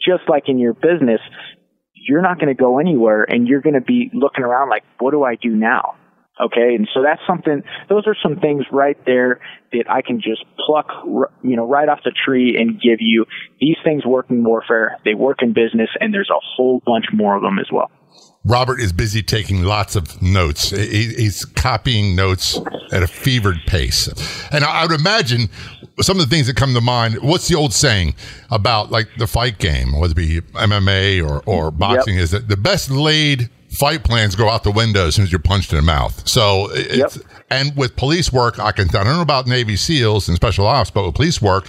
[0.05, 1.21] just like in your business,
[1.95, 5.13] you're not going to go anywhere and you're going to be looking around like, what
[5.13, 5.95] do I do now?
[6.41, 6.75] Okay.
[6.75, 9.41] And so that's something, those are some things right there
[9.73, 10.89] that I can just pluck,
[11.43, 13.27] you know, right off the tree and give you.
[13.61, 14.99] These things work in warfare.
[15.05, 17.91] They work in business and there's a whole bunch more of them as well.
[18.47, 20.71] Robert is busy taking lots of notes.
[20.71, 22.61] He's copying notes
[22.93, 24.07] at a fevered pace.
[24.53, 25.49] And I would imagine
[26.03, 27.23] some of the things that come to mind.
[27.23, 28.15] What's the old saying
[28.51, 32.25] about like the fight game, whether it be MMA or, or boxing, yep.
[32.25, 35.39] is that the best laid fight plans go out the window as soon as you're
[35.39, 36.27] punched in the mouth.
[36.29, 37.13] So, yep.
[37.51, 40.91] and with police work, I can, I don't know about Navy SEALs and special ops,
[40.91, 41.69] but with police work,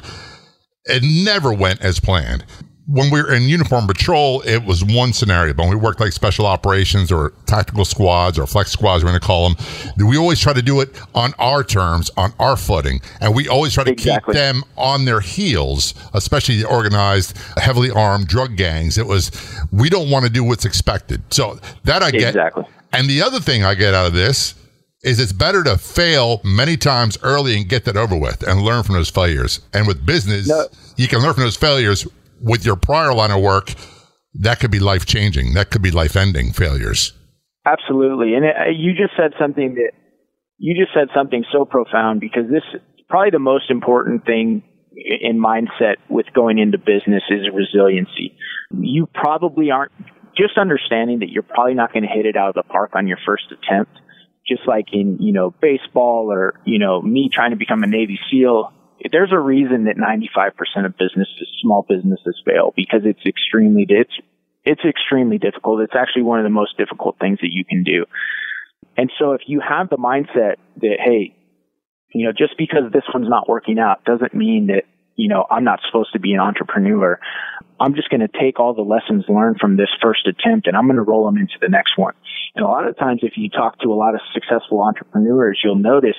[0.86, 2.46] it never went as planned
[2.88, 5.54] when we were in uniform patrol, it was one scenario.
[5.54, 9.20] But when we worked like special operations or tactical squads or flex squads, we're going
[9.20, 13.02] to call them, we always try to do it on our terms, on our footing.
[13.22, 14.34] And we always try to exactly.
[14.34, 19.00] keep them on their heels, especially the organized, heavily armed drug gangs.
[19.00, 19.32] It was,
[19.72, 21.22] we don't want to do what's expected.
[21.34, 22.30] So that I get.
[22.30, 22.66] Exactly.
[22.94, 24.54] And the other thing I get out of this
[25.06, 28.84] is it's better to fail many times early and get that over with and learn
[28.84, 29.60] from those failures.
[29.74, 30.68] And with business, no.
[30.98, 32.08] you can learn from those failures
[32.42, 33.74] with your prior line of work,
[34.36, 35.54] that could be life changing.
[35.54, 37.14] That could be life ending failures.
[37.66, 38.36] Absolutely.
[38.36, 39.92] And it, uh, you just said something that
[40.58, 44.64] you just said something so profound because this is probably the most important thing
[44.96, 48.38] in mindset with going into business is resiliency.
[48.72, 49.92] You probably aren't
[50.38, 53.08] just understanding that you're probably not going to hit it out of the park on
[53.08, 53.92] your first attempt.
[54.48, 58.20] Just like in, you know, baseball or, you know, me trying to become a Navy
[58.30, 58.72] SEAL,
[59.12, 64.14] there's a reason that 95% of businesses, small businesses fail because it's extremely, it's,
[64.64, 65.82] it's extremely difficult.
[65.82, 68.06] It's actually one of the most difficult things that you can do.
[68.98, 71.36] And so if you have the mindset that, hey,
[72.14, 74.84] you know, just because this one's not working out doesn't mean that,
[75.16, 77.20] you know, I'm not supposed to be an entrepreneur.
[77.80, 80.86] I'm just going to take all the lessons learned from this first attempt and I'm
[80.86, 82.14] going to roll them into the next one.
[82.56, 85.76] And a lot of times if you talk to a lot of successful entrepreneurs, you'll
[85.76, 86.16] notice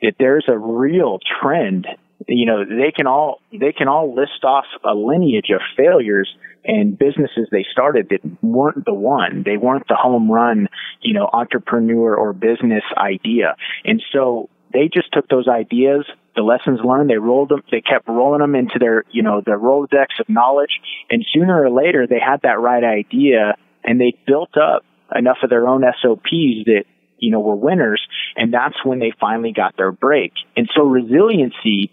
[0.00, 1.86] that there's a real trend
[2.28, 6.34] you know, they can all, they can all list off a lineage of failures
[6.64, 9.42] and businesses they started that weren't the one.
[9.44, 10.68] They weren't the home run,
[11.02, 13.56] you know, entrepreneur or business idea.
[13.84, 18.08] And so they just took those ideas, the lessons learned, they rolled them, they kept
[18.08, 20.80] rolling them into their, you know, their Rolodex of knowledge.
[21.10, 24.84] And sooner or later they had that right idea and they built up
[25.14, 26.84] enough of their own SOPs that
[27.18, 28.06] you know, were winners.
[28.36, 30.32] And that's when they finally got their break.
[30.56, 31.90] And so resiliency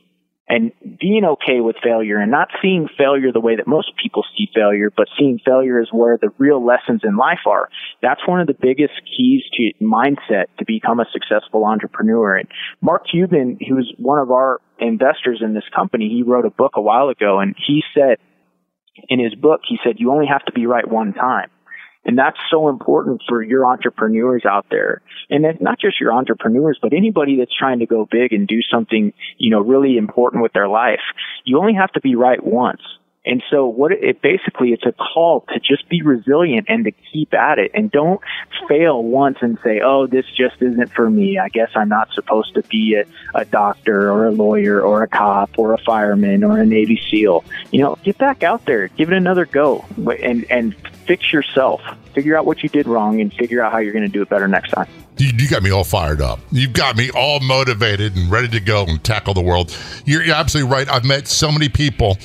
[0.51, 4.49] and being okay with failure and not seeing failure the way that most people see
[4.53, 7.69] failure, but seeing failure as where the real lessons in life are.
[8.01, 12.35] That's one of the biggest keys to mindset to become a successful entrepreneur.
[12.35, 12.49] And
[12.81, 16.81] Mark Cuban, who's one of our investors in this company, he wrote a book a
[16.81, 18.17] while ago and he said
[19.07, 21.49] in his book, he said, you only have to be right one time.
[22.03, 25.01] And that's so important for your entrepreneurs out there.
[25.29, 28.61] And it's not just your entrepreneurs, but anybody that's trying to go big and do
[28.61, 31.01] something, you know, really important with their life.
[31.45, 32.81] You only have to be right once.
[33.23, 37.35] And so what it basically it's a call to just be resilient and to keep
[37.35, 38.19] at it and don't
[38.67, 41.37] fail once and say, "Oh, this just isn't for me.
[41.37, 43.05] I guess I'm not supposed to be a,
[43.37, 47.43] a doctor or a lawyer or a cop or a fireman or a Navy SEAL."
[47.71, 49.85] You know, get back out there, give it another go,
[50.23, 50.75] and and
[51.11, 51.81] fix yourself.
[52.13, 54.29] Figure out what you did wrong and figure out how you're going to do it
[54.29, 54.87] better next time.
[55.17, 56.39] You, you, got me all fired up.
[56.53, 59.75] You've got me all motivated and ready to go and tackle the world.
[60.05, 60.87] You're, you're absolutely right.
[60.87, 62.17] I've met so many people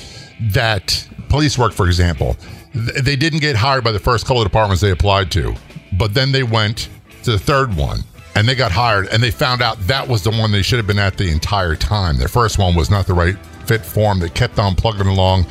[0.53, 2.37] that police work, for example,
[2.73, 5.53] they didn't get hired by the first couple of departments they applied to,
[5.97, 6.87] but then they went
[7.23, 7.99] to the third one
[8.35, 10.87] and they got hired and they found out that was the one they should have
[10.87, 12.17] been at the entire time.
[12.17, 13.35] Their first one was not the right
[13.67, 14.19] fit form.
[14.19, 15.45] They kept on plugging along.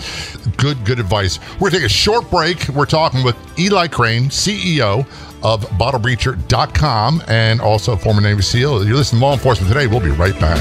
[0.56, 1.38] Good, good advice.
[1.54, 2.68] We're going to take a short break.
[2.68, 5.06] We're talking with Eli Crane, CEO
[5.42, 8.86] of BottleBreacher.com and also former Navy SEAL.
[8.86, 9.86] You're listening to Law Enforcement Today.
[9.86, 10.56] We'll be right back.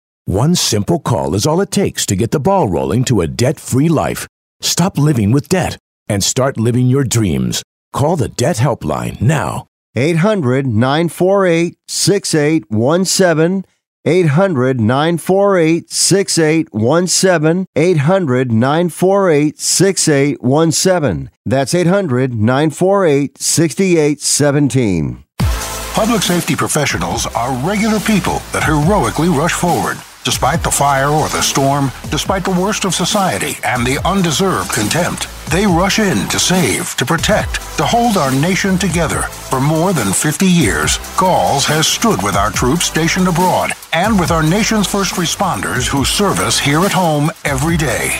[0.31, 3.59] One simple call is all it takes to get the ball rolling to a debt
[3.59, 4.29] free life.
[4.61, 5.77] Stop living with debt
[6.07, 7.61] and start living your dreams.
[7.91, 9.67] Call the Debt Helpline now.
[9.97, 13.65] 800 948 6817.
[14.05, 17.65] 800 948 6817.
[17.75, 21.29] 800 948 6817.
[21.45, 25.25] That's 800 948 6817.
[25.93, 29.97] Public safety professionals are regular people that heroically rush forward.
[30.23, 35.27] Despite the fire or the storm, despite the worst of society and the undeserved contempt,
[35.49, 39.23] they rush in to save, to protect, to hold our nation together.
[39.23, 44.29] For more than 50 years, Galls has stood with our troops stationed abroad and with
[44.29, 48.19] our nation's first responders who serve us here at home every day.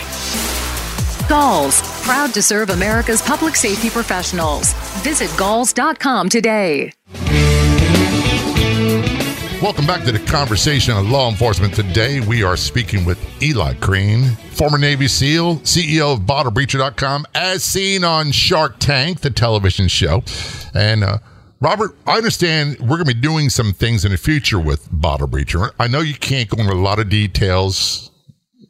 [1.30, 4.74] Galls, proud to serve America's public safety professionals.
[5.04, 6.92] Visit galls.com today.
[9.62, 11.76] Welcome back to the conversation on law enforcement.
[11.76, 18.04] Today we are speaking with Eli Crane, former Navy SEAL, CEO of BottleBreacher.com, as seen
[18.04, 20.24] on Shark Tank, the television show.
[20.74, 21.20] And uh,
[21.60, 25.28] Robert, I understand we're going to be doing some things in the future with Bottle
[25.28, 25.70] Breacher.
[25.80, 28.10] I know you can't go into a lot of details,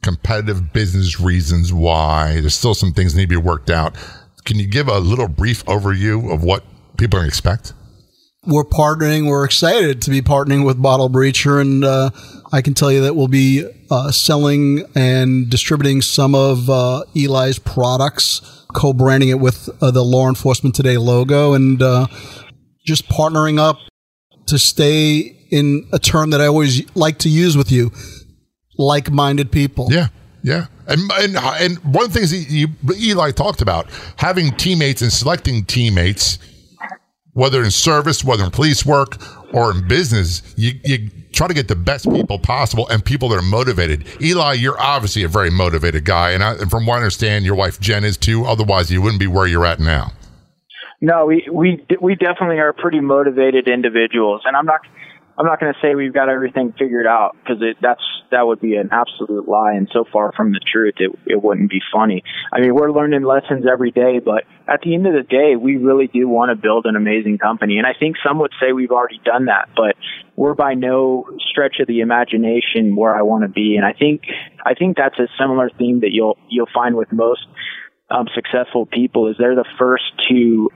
[0.02, 2.32] competitive business reasons why.
[2.42, 3.96] There's still some things need to be worked out.
[4.44, 6.64] Can you give a little brief overview of what
[6.98, 7.72] people are expect?
[8.46, 9.28] We're partnering.
[9.28, 12.10] We're excited to be partnering with Bottle Breacher, and uh,
[12.52, 17.58] I can tell you that we'll be uh, selling and distributing some of uh, Eli's
[17.58, 18.40] products,
[18.74, 22.06] co-branding it with uh, the Law Enforcement Today logo, and uh,
[22.84, 23.78] just partnering up
[24.46, 27.92] to stay in a term that I always like to use with you:
[28.76, 29.88] like-minded people.
[29.90, 30.08] Yeah.
[30.44, 32.66] Yeah, and and and one of the things you,
[32.96, 33.86] Eli talked about
[34.16, 36.40] having teammates and selecting teammates
[37.34, 39.16] whether in service, whether in police work
[39.54, 43.38] or in business, you, you try to get the best people possible and people that
[43.38, 44.06] are motivated.
[44.20, 47.54] Eli, you're obviously a very motivated guy, and, I, and from what I understand, your
[47.54, 48.44] wife Jen is too.
[48.44, 50.12] Otherwise, you wouldn't be where you're at now.
[51.00, 54.82] No, we we we definitely are pretty motivated individuals, and I'm not
[55.42, 58.76] I'm not going to say we've got everything figured out because that's that would be
[58.76, 62.22] an absolute lie and so far from the truth it it wouldn't be funny.
[62.52, 65.78] I mean, we're learning lessons every day, but at the end of the day, we
[65.78, 68.92] really do want to build an amazing company, and I think some would say we've
[68.92, 69.96] already done that, but
[70.36, 74.22] we're by no stretch of the imagination where I want to be, and I think
[74.64, 77.44] I think that's a similar theme that you'll you'll find with most
[78.12, 80.70] um, successful people is they're the first to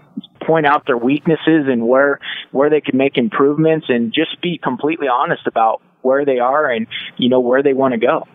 [0.46, 2.20] point out their weaknesses and where
[2.52, 6.86] where they can make improvements and just be completely honest about where they are and
[7.16, 8.26] you know where they want to go.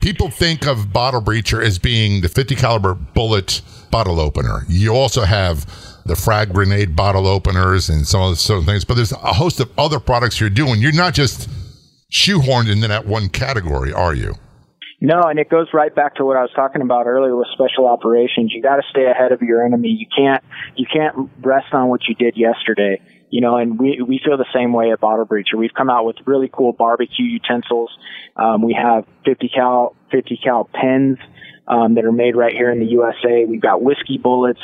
[0.00, 4.64] People think of bottle breacher as being the 50 caliber bullet bottle opener.
[4.68, 5.66] You also have
[6.06, 9.60] the frag grenade bottle openers and some of the certain things, but there's a host
[9.60, 10.80] of other products you're doing.
[10.80, 11.50] You're not just
[12.12, 14.34] shoehorned into that one category, are you?
[15.00, 17.86] No, and it goes right back to what I was talking about earlier with special
[17.86, 18.52] operations.
[18.52, 19.90] You got to stay ahead of your enemy.
[19.90, 20.42] You can't
[20.74, 23.00] you can't rest on what you did yesterday.
[23.30, 25.54] You know, and we we feel the same way at Bottle Breacher.
[25.56, 27.96] We've come out with really cool barbecue utensils.
[28.36, 31.18] Um, we have 50 cal 50 cal pens
[31.68, 33.44] um, that are made right here in the USA.
[33.44, 34.60] We've got whiskey bullets.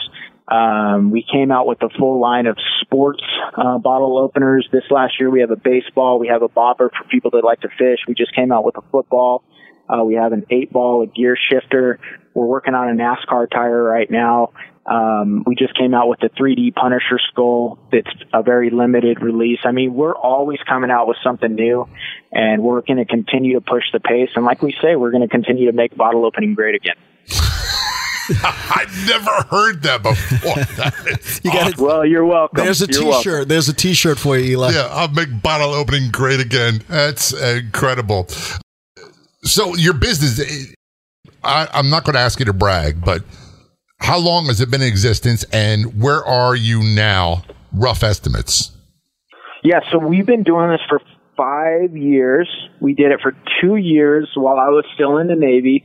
[0.49, 3.23] Um, we came out with a full line of sports
[3.57, 5.31] uh, bottle openers this last year.
[5.31, 6.19] We have a baseball.
[6.19, 8.01] We have a bobber for people that like to fish.
[8.09, 9.45] We just came out with a football.
[9.89, 12.01] Uh, we have an eight ball, a gear shifter.
[12.35, 14.53] We're working on a NASCAR tire right now.
[14.87, 17.79] Um, we just came out with the 3D Punisher skull.
[17.91, 19.61] It's a very limited release.
[19.65, 21.89] I mean, we're always coming out with something new,
[22.33, 24.29] and we're going to continue to push the pace.
[24.37, 26.97] And like we say, we're going to continue to make bottle opening great again.
[28.43, 30.55] I've never heard that before.
[30.77, 32.65] That You got Well, you're welcome.
[32.65, 33.33] There's a You're T-shirt.
[33.33, 33.49] welcome.
[33.49, 34.73] There's a T-shirt for you, Eli.
[34.73, 36.83] Yeah, I'll make bottle opening great again.
[36.89, 38.27] That's incredible.
[39.45, 40.75] So your business,
[41.43, 43.23] I, I'm not going to ask you to brag, but
[43.99, 47.43] how long has it been in existence, and where are you now?
[47.73, 48.71] Rough estimates.
[49.63, 51.01] Yeah, so we've been doing this for
[51.37, 52.49] five years.
[52.81, 55.85] We did it for two years while I was still in the Navy.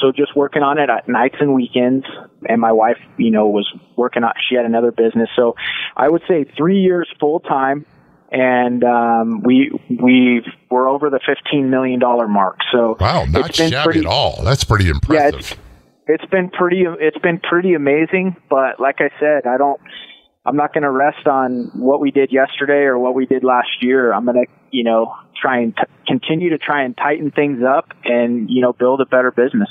[0.00, 2.06] So just working on it at nights and weekends.
[2.48, 5.28] And my wife, you know, was working on, she had another business.
[5.36, 5.54] So
[5.96, 7.84] I would say three years full time.
[8.32, 12.56] And, um, we, we we're over the $15 million mark.
[12.72, 14.42] So Wow, not it's been shabby pretty, at all.
[14.42, 15.38] That's pretty yeah, impressive.
[15.40, 15.56] it's,
[16.22, 18.36] it's been pretty, it's been pretty amazing.
[18.48, 19.80] But like I said, I don't,
[20.44, 23.68] I'm not going to rest on what we did yesterday or what we did last
[23.80, 24.12] year.
[24.12, 27.90] I'm going to, you know, try and t- continue to try and tighten things up
[28.04, 29.68] and, you know, build a better business.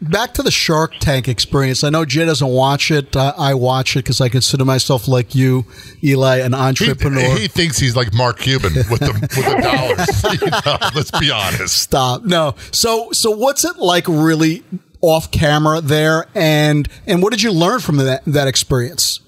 [0.00, 1.82] Back to the Shark Tank experience.
[1.82, 3.16] I know Jay doesn't watch it.
[3.16, 5.64] Uh, I watch it because I consider myself like you,
[6.04, 7.36] Eli, an he, entrepreneur.
[7.36, 10.08] he thinks he's like Mark Cuban with the with the dollars.
[10.40, 11.78] You know, let's be honest.
[11.78, 12.24] Stop.
[12.24, 12.54] No.
[12.70, 14.62] So so what's it like really
[15.00, 19.20] off camera there and and what did you learn from that that experience?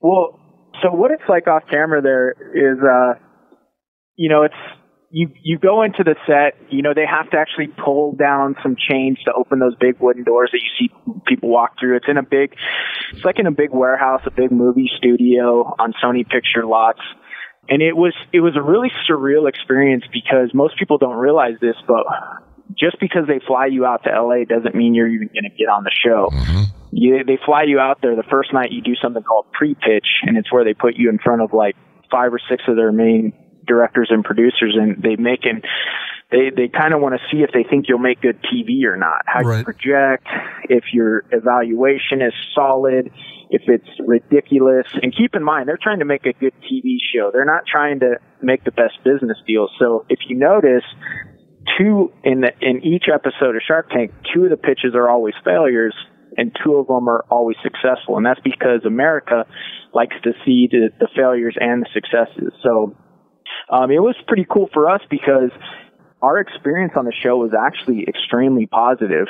[0.00, 0.38] Well,
[0.82, 3.18] so what it's like off camera there is, uh,
[4.16, 4.54] you know, it's,
[5.10, 8.76] you, you go into the set, you know, they have to actually pull down some
[8.76, 10.94] chains to open those big wooden doors that you see
[11.26, 11.96] people walk through.
[11.96, 12.54] It's in a big,
[13.12, 17.00] it's like in a big warehouse, a big movie studio on Sony picture lots.
[17.70, 21.76] And it was, it was a really surreal experience because most people don't realize this,
[21.86, 22.04] but
[22.78, 25.68] just because they fly you out to LA doesn't mean you're even going to get
[25.68, 26.28] on the show.
[26.32, 30.06] mhm You, they fly you out there the first night you do something called pre-pitch
[30.22, 31.76] and it's where they put you in front of like
[32.10, 33.32] five or six of their main
[33.68, 35.62] directors and producers and they make an
[36.30, 38.96] they they kind of want to see if they think you'll make good TV or
[38.96, 39.22] not.
[39.26, 40.26] How you project,
[40.68, 43.10] if your evaluation is solid,
[43.50, 44.86] if it's ridiculous.
[45.00, 47.30] And keep in mind, they're trying to make a good TV show.
[47.32, 49.68] They're not trying to make the best business deal.
[49.78, 50.84] So if you notice,
[51.78, 55.34] two in the in each episode of Shark Tank, two of the pitches are always
[55.44, 55.94] failures
[56.36, 58.16] and two of them are always successful.
[58.16, 59.44] And that's because America
[59.94, 62.52] likes to see the, the failures and the successes.
[62.62, 62.96] So
[63.70, 65.50] um, it was pretty cool for us because
[66.20, 69.28] our experience on the show was actually extremely positive.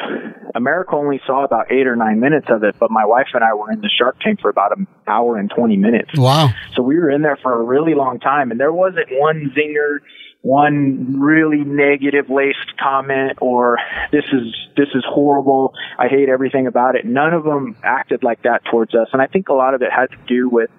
[0.55, 3.53] America only saw about eight or nine minutes of it, but my wife and I
[3.53, 6.11] were in the Shark Tank for about an hour and 20 minutes.
[6.16, 6.49] Wow.
[6.74, 9.99] So we were in there for a really long time, and there wasn't one zinger,
[10.41, 13.79] one really negative laced comment, or
[14.11, 15.74] this is this is horrible.
[15.99, 17.05] I hate everything about it.
[17.05, 19.93] None of them acted like that towards us, and I think a lot of it
[19.93, 20.70] had to do with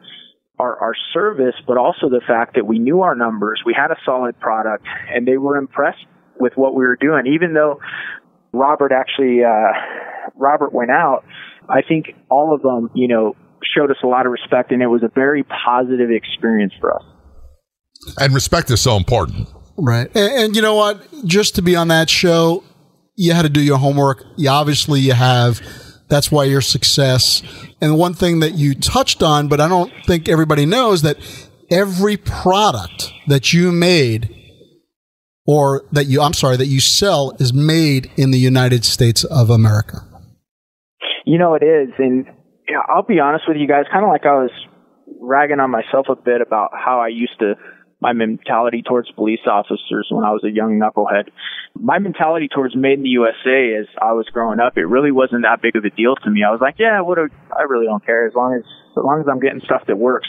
[0.60, 3.95] our, our service, but also the fact that we knew our numbers, we had a
[4.05, 6.05] solid product, and they were impressed
[6.39, 7.28] with what we were doing.
[7.34, 7.80] Even though
[8.51, 9.72] Robert actually, uh,
[10.36, 11.24] Robert went out,
[11.70, 13.36] I think all of them, you know,
[13.76, 17.03] showed us a lot of respect, and it was a very positive experience for us.
[18.18, 19.49] And respect is so important.
[19.78, 20.07] Right.
[20.16, 21.01] And, and you know what?
[21.26, 22.64] Just to be on that show,
[23.16, 24.26] you had to do your homework.
[24.38, 25.62] You obviously you have.
[26.10, 27.43] That's why your success.
[27.80, 31.18] And one thing that you touched on, but I don't think everybody knows that
[31.72, 34.36] every product that you made
[35.45, 39.49] or that you, I'm sorry, that you sell is made in the United States of
[39.49, 39.97] America.
[41.26, 41.89] You know, it is.
[41.97, 42.26] And
[42.88, 44.51] I'll be honest with you guys, kind of like I was
[45.22, 47.53] ragging on myself a bit about how I used to
[48.02, 51.30] my mentality towards police officers when I was a young knucklehead.
[51.76, 55.43] My mentality towards made in the USA as I was growing up, it really wasn't
[55.43, 56.43] that big of a deal to me.
[56.47, 59.20] I was like, yeah, what do, I really don't care as long as as long
[59.22, 60.28] as I'm getting stuff that works.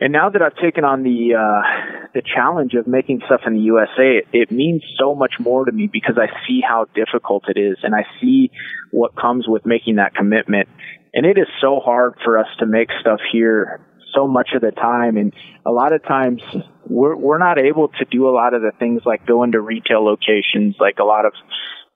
[0.00, 3.60] And now that I've taken on the uh, the challenge of making stuff in the
[3.60, 7.60] USA, it, it means so much more to me because I see how difficult it
[7.60, 8.50] is, and I see
[8.92, 10.68] what comes with making that commitment.
[11.12, 13.80] And it is so hard for us to make stuff here
[14.14, 15.32] so much of the time, and
[15.64, 16.42] a lot of times
[16.86, 20.04] we're we're not able to do a lot of the things like go into retail
[20.04, 21.32] locations, like a lot of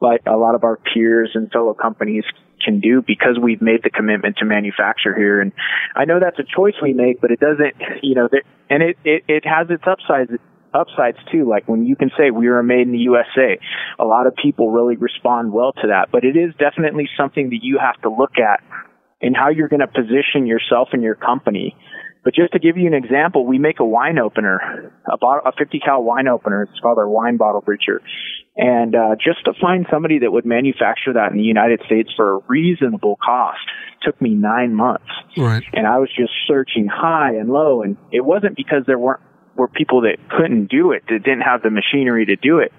[0.01, 2.25] like a lot of our peers and fellow companies
[2.65, 5.41] can do because we've made the commitment to manufacture here.
[5.41, 5.53] And
[5.95, 8.29] I know that's a choice we make, but it doesn't, you know,
[8.71, 10.31] and it, it, it has its upsides
[10.73, 11.49] upsides too.
[11.49, 13.59] Like when you can say we are made in the USA,
[13.99, 16.09] a lot of people really respond well to that.
[16.11, 18.61] But it is definitely something that you have to look at
[19.23, 21.77] and how you're going to position yourself and your company.
[22.25, 25.53] But just to give you an example, we make a wine opener, a, bottle, a
[25.57, 26.63] 50 cal wine opener.
[26.63, 28.01] It's called our wine bottle breacher.
[28.57, 32.37] And uh, just to find somebody that would manufacture that in the United States for
[32.37, 33.61] a reasonable cost
[34.03, 35.11] took me nine months.
[35.37, 35.65] Right.
[35.73, 39.21] And I was just searching high and low, and it wasn't because there weren't
[39.57, 42.73] were people that couldn't do it that didn't have the machinery to do it.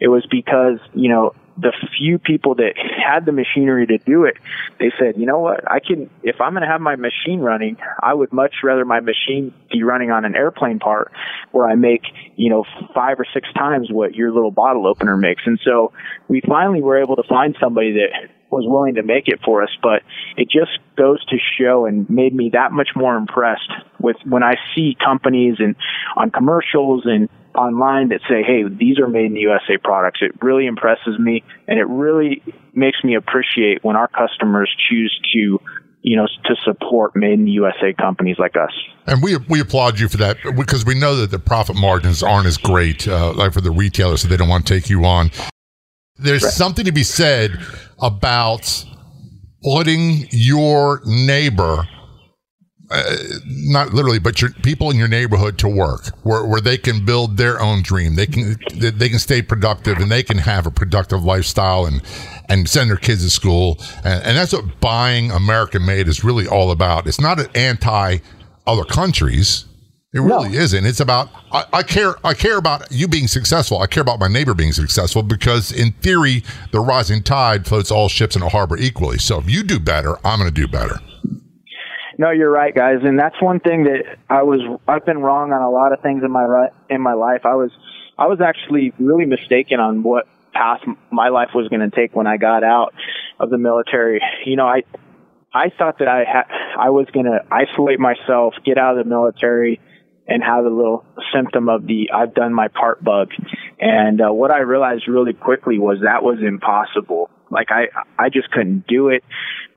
[0.00, 4.36] It was because you know the few people that had the machinery to do it,
[4.78, 7.76] they said, you know what, I can, if I'm going to have my machine running,
[8.02, 11.12] I would much rather my machine be running on an airplane part
[11.52, 12.02] where I make,
[12.36, 15.42] you know, five or six times what your little bottle opener makes.
[15.46, 15.92] And so
[16.28, 19.70] we finally were able to find somebody that was willing to make it for us,
[19.82, 20.02] but
[20.36, 24.54] it just goes to show and made me that much more impressed with when I
[24.74, 25.76] see companies and
[26.16, 30.20] on commercials and online that say, hey, these are made in the USA products.
[30.22, 32.42] It really impresses me and it really
[32.74, 35.60] makes me appreciate when our customers choose to
[36.02, 38.72] you know, to support made in the USA companies like us.
[39.06, 42.46] And we we applaud you for that because we know that the profit margins aren't
[42.46, 45.30] as great, uh, like for the retailers, so they don't want to take you on.
[46.16, 46.52] There's right.
[46.52, 47.58] something to be said
[47.98, 48.84] about
[49.62, 51.86] putting your neighbor
[52.90, 53.16] uh,
[53.46, 57.36] not literally, but your people in your neighborhood to work, where, where they can build
[57.36, 58.16] their own dream.
[58.16, 62.02] They can they can stay productive and they can have a productive lifestyle and
[62.48, 63.78] and send their kids to school.
[64.04, 67.06] And, and that's what buying American made is really all about.
[67.06, 68.18] It's not an anti
[68.66, 69.66] other countries.
[70.12, 70.58] It really no.
[70.58, 70.84] isn't.
[70.84, 72.16] It's about I, I, care.
[72.26, 73.78] I care about you being successful.
[73.78, 78.08] I care about my neighbor being successful because, in theory, the rising tide floats all
[78.08, 79.18] ships in a harbor equally.
[79.18, 80.98] So if you do better, I'm going to do better.
[82.20, 84.60] No, you're right, guys, and that's one thing that I was.
[84.86, 87.46] I've been wrong on a lot of things in my in my life.
[87.46, 87.70] I was,
[88.18, 92.26] I was actually really mistaken on what path my life was going to take when
[92.26, 92.92] I got out
[93.38, 94.20] of the military.
[94.44, 94.82] You know, I,
[95.54, 96.42] I thought that I had,
[96.78, 99.80] I was going to isolate myself, get out of the military,
[100.28, 103.30] and have a little symptom of the I've done my part bug.
[103.80, 107.30] And uh, what I realized really quickly was that was impossible.
[107.50, 109.24] Like I, I just couldn't do it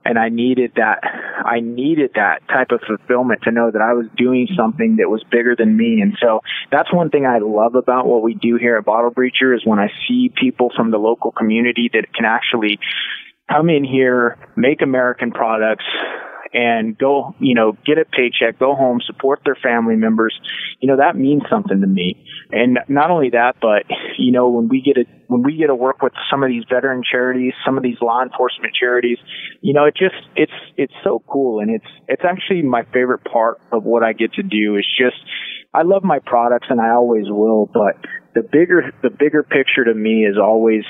[0.05, 0.99] and I needed that
[1.45, 5.23] I needed that type of fulfillment to know that I was doing something that was
[5.29, 6.01] bigger than me.
[6.01, 6.41] And so
[6.71, 9.79] that's one thing I love about what we do here at Bottle Breacher is when
[9.79, 12.79] I see people from the local community that can actually
[13.49, 15.85] come in here, make American products,
[16.53, 20.39] and go, you know, get a paycheck, go home, support their family members,
[20.79, 22.23] you know, that means something to me.
[22.51, 23.83] And not only that, but,
[24.17, 26.63] you know, when we get a, when we get to work with some of these
[26.69, 29.17] veteran charities, some of these law enforcement charities,
[29.61, 31.59] you know, it just, it's, it's so cool.
[31.59, 35.17] And it's, it's actually my favorite part of what I get to do is just,
[35.73, 37.97] I love my products and I always will, but
[38.35, 40.83] the bigger, the bigger picture to me is always,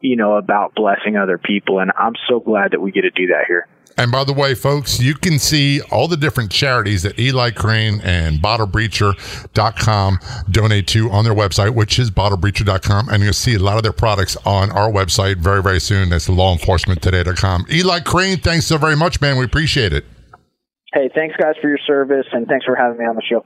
[0.00, 1.78] you know, about blessing other people.
[1.78, 3.68] And I'm so glad that we get to do that here.
[3.98, 8.00] And by the way, folks, you can see all the different charities that Eli Crane
[8.02, 10.18] and BottleBreacher.com
[10.50, 13.08] donate to on their website, which is BottleBreacher.com.
[13.10, 16.08] And you'll see a lot of their products on our website very, very soon.
[16.08, 17.66] That's lawenforcementtoday.com.
[17.70, 19.36] Eli Crane, thanks so very much, man.
[19.36, 20.04] We appreciate it.
[20.94, 23.44] Hey, thanks, guys, for your service, and thanks for having me on the show.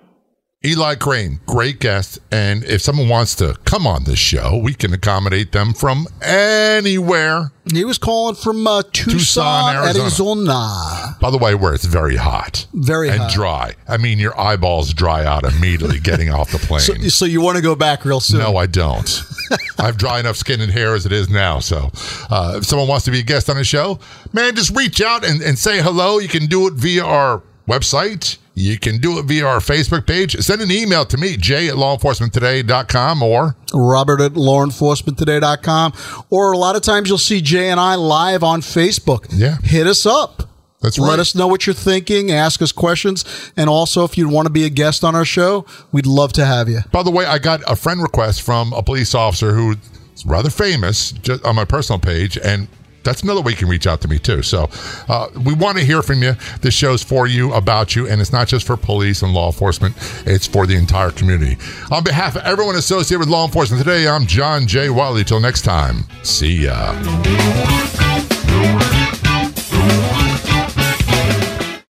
[0.65, 2.19] Eli Crane, great guest.
[2.33, 7.53] And if someone wants to come on this show, we can accommodate them from anywhere.
[7.71, 10.03] He was calling from uh, Tucson, Tucson Arizona.
[10.03, 11.17] Arizona.
[11.21, 13.33] By the way, where it's very hot, very and hot.
[13.33, 13.75] dry.
[13.87, 16.81] I mean, your eyeballs dry out immediately getting off the plane.
[16.81, 18.39] So, so you want to go back real soon?
[18.39, 19.23] No, I don't.
[19.79, 21.59] I have dry enough skin and hair as it is now.
[21.61, 21.91] So,
[22.31, 23.99] uh, if someone wants to be a guest on the show,
[24.33, 26.19] man, just reach out and, and say hello.
[26.19, 30.35] You can do it via our website You can do it via our Facebook page.
[30.39, 35.93] Send an email to me, jay at lawenforcementtoday.com or Robert at lawenforcementtoday.com.
[36.31, 39.27] Or a lot of times you'll see Jay and I live on Facebook.
[39.31, 39.59] Yeah.
[39.63, 40.45] Hit us up.
[40.81, 41.09] That's right.
[41.09, 43.25] Let us know what you're thinking, ask us questions,
[43.59, 46.47] and also if you'd want to be a guest on our show, we'd love to
[46.47, 46.81] have you.
[46.93, 49.77] By the way, I got a friend request from a police officer who's
[50.25, 52.69] rather famous just on my personal page, and
[53.07, 54.43] that's another way you can reach out to me too.
[54.43, 54.69] So
[55.09, 56.35] uh, we want to hear from you.
[56.61, 59.95] This show's for you, about you, and it's not just for police and law enforcement;
[60.27, 61.57] it's for the entire community.
[61.91, 64.91] On behalf of everyone associated with law enforcement today, I'm John J.
[64.91, 65.25] Wiley.
[65.25, 67.96] Till next time, see ya.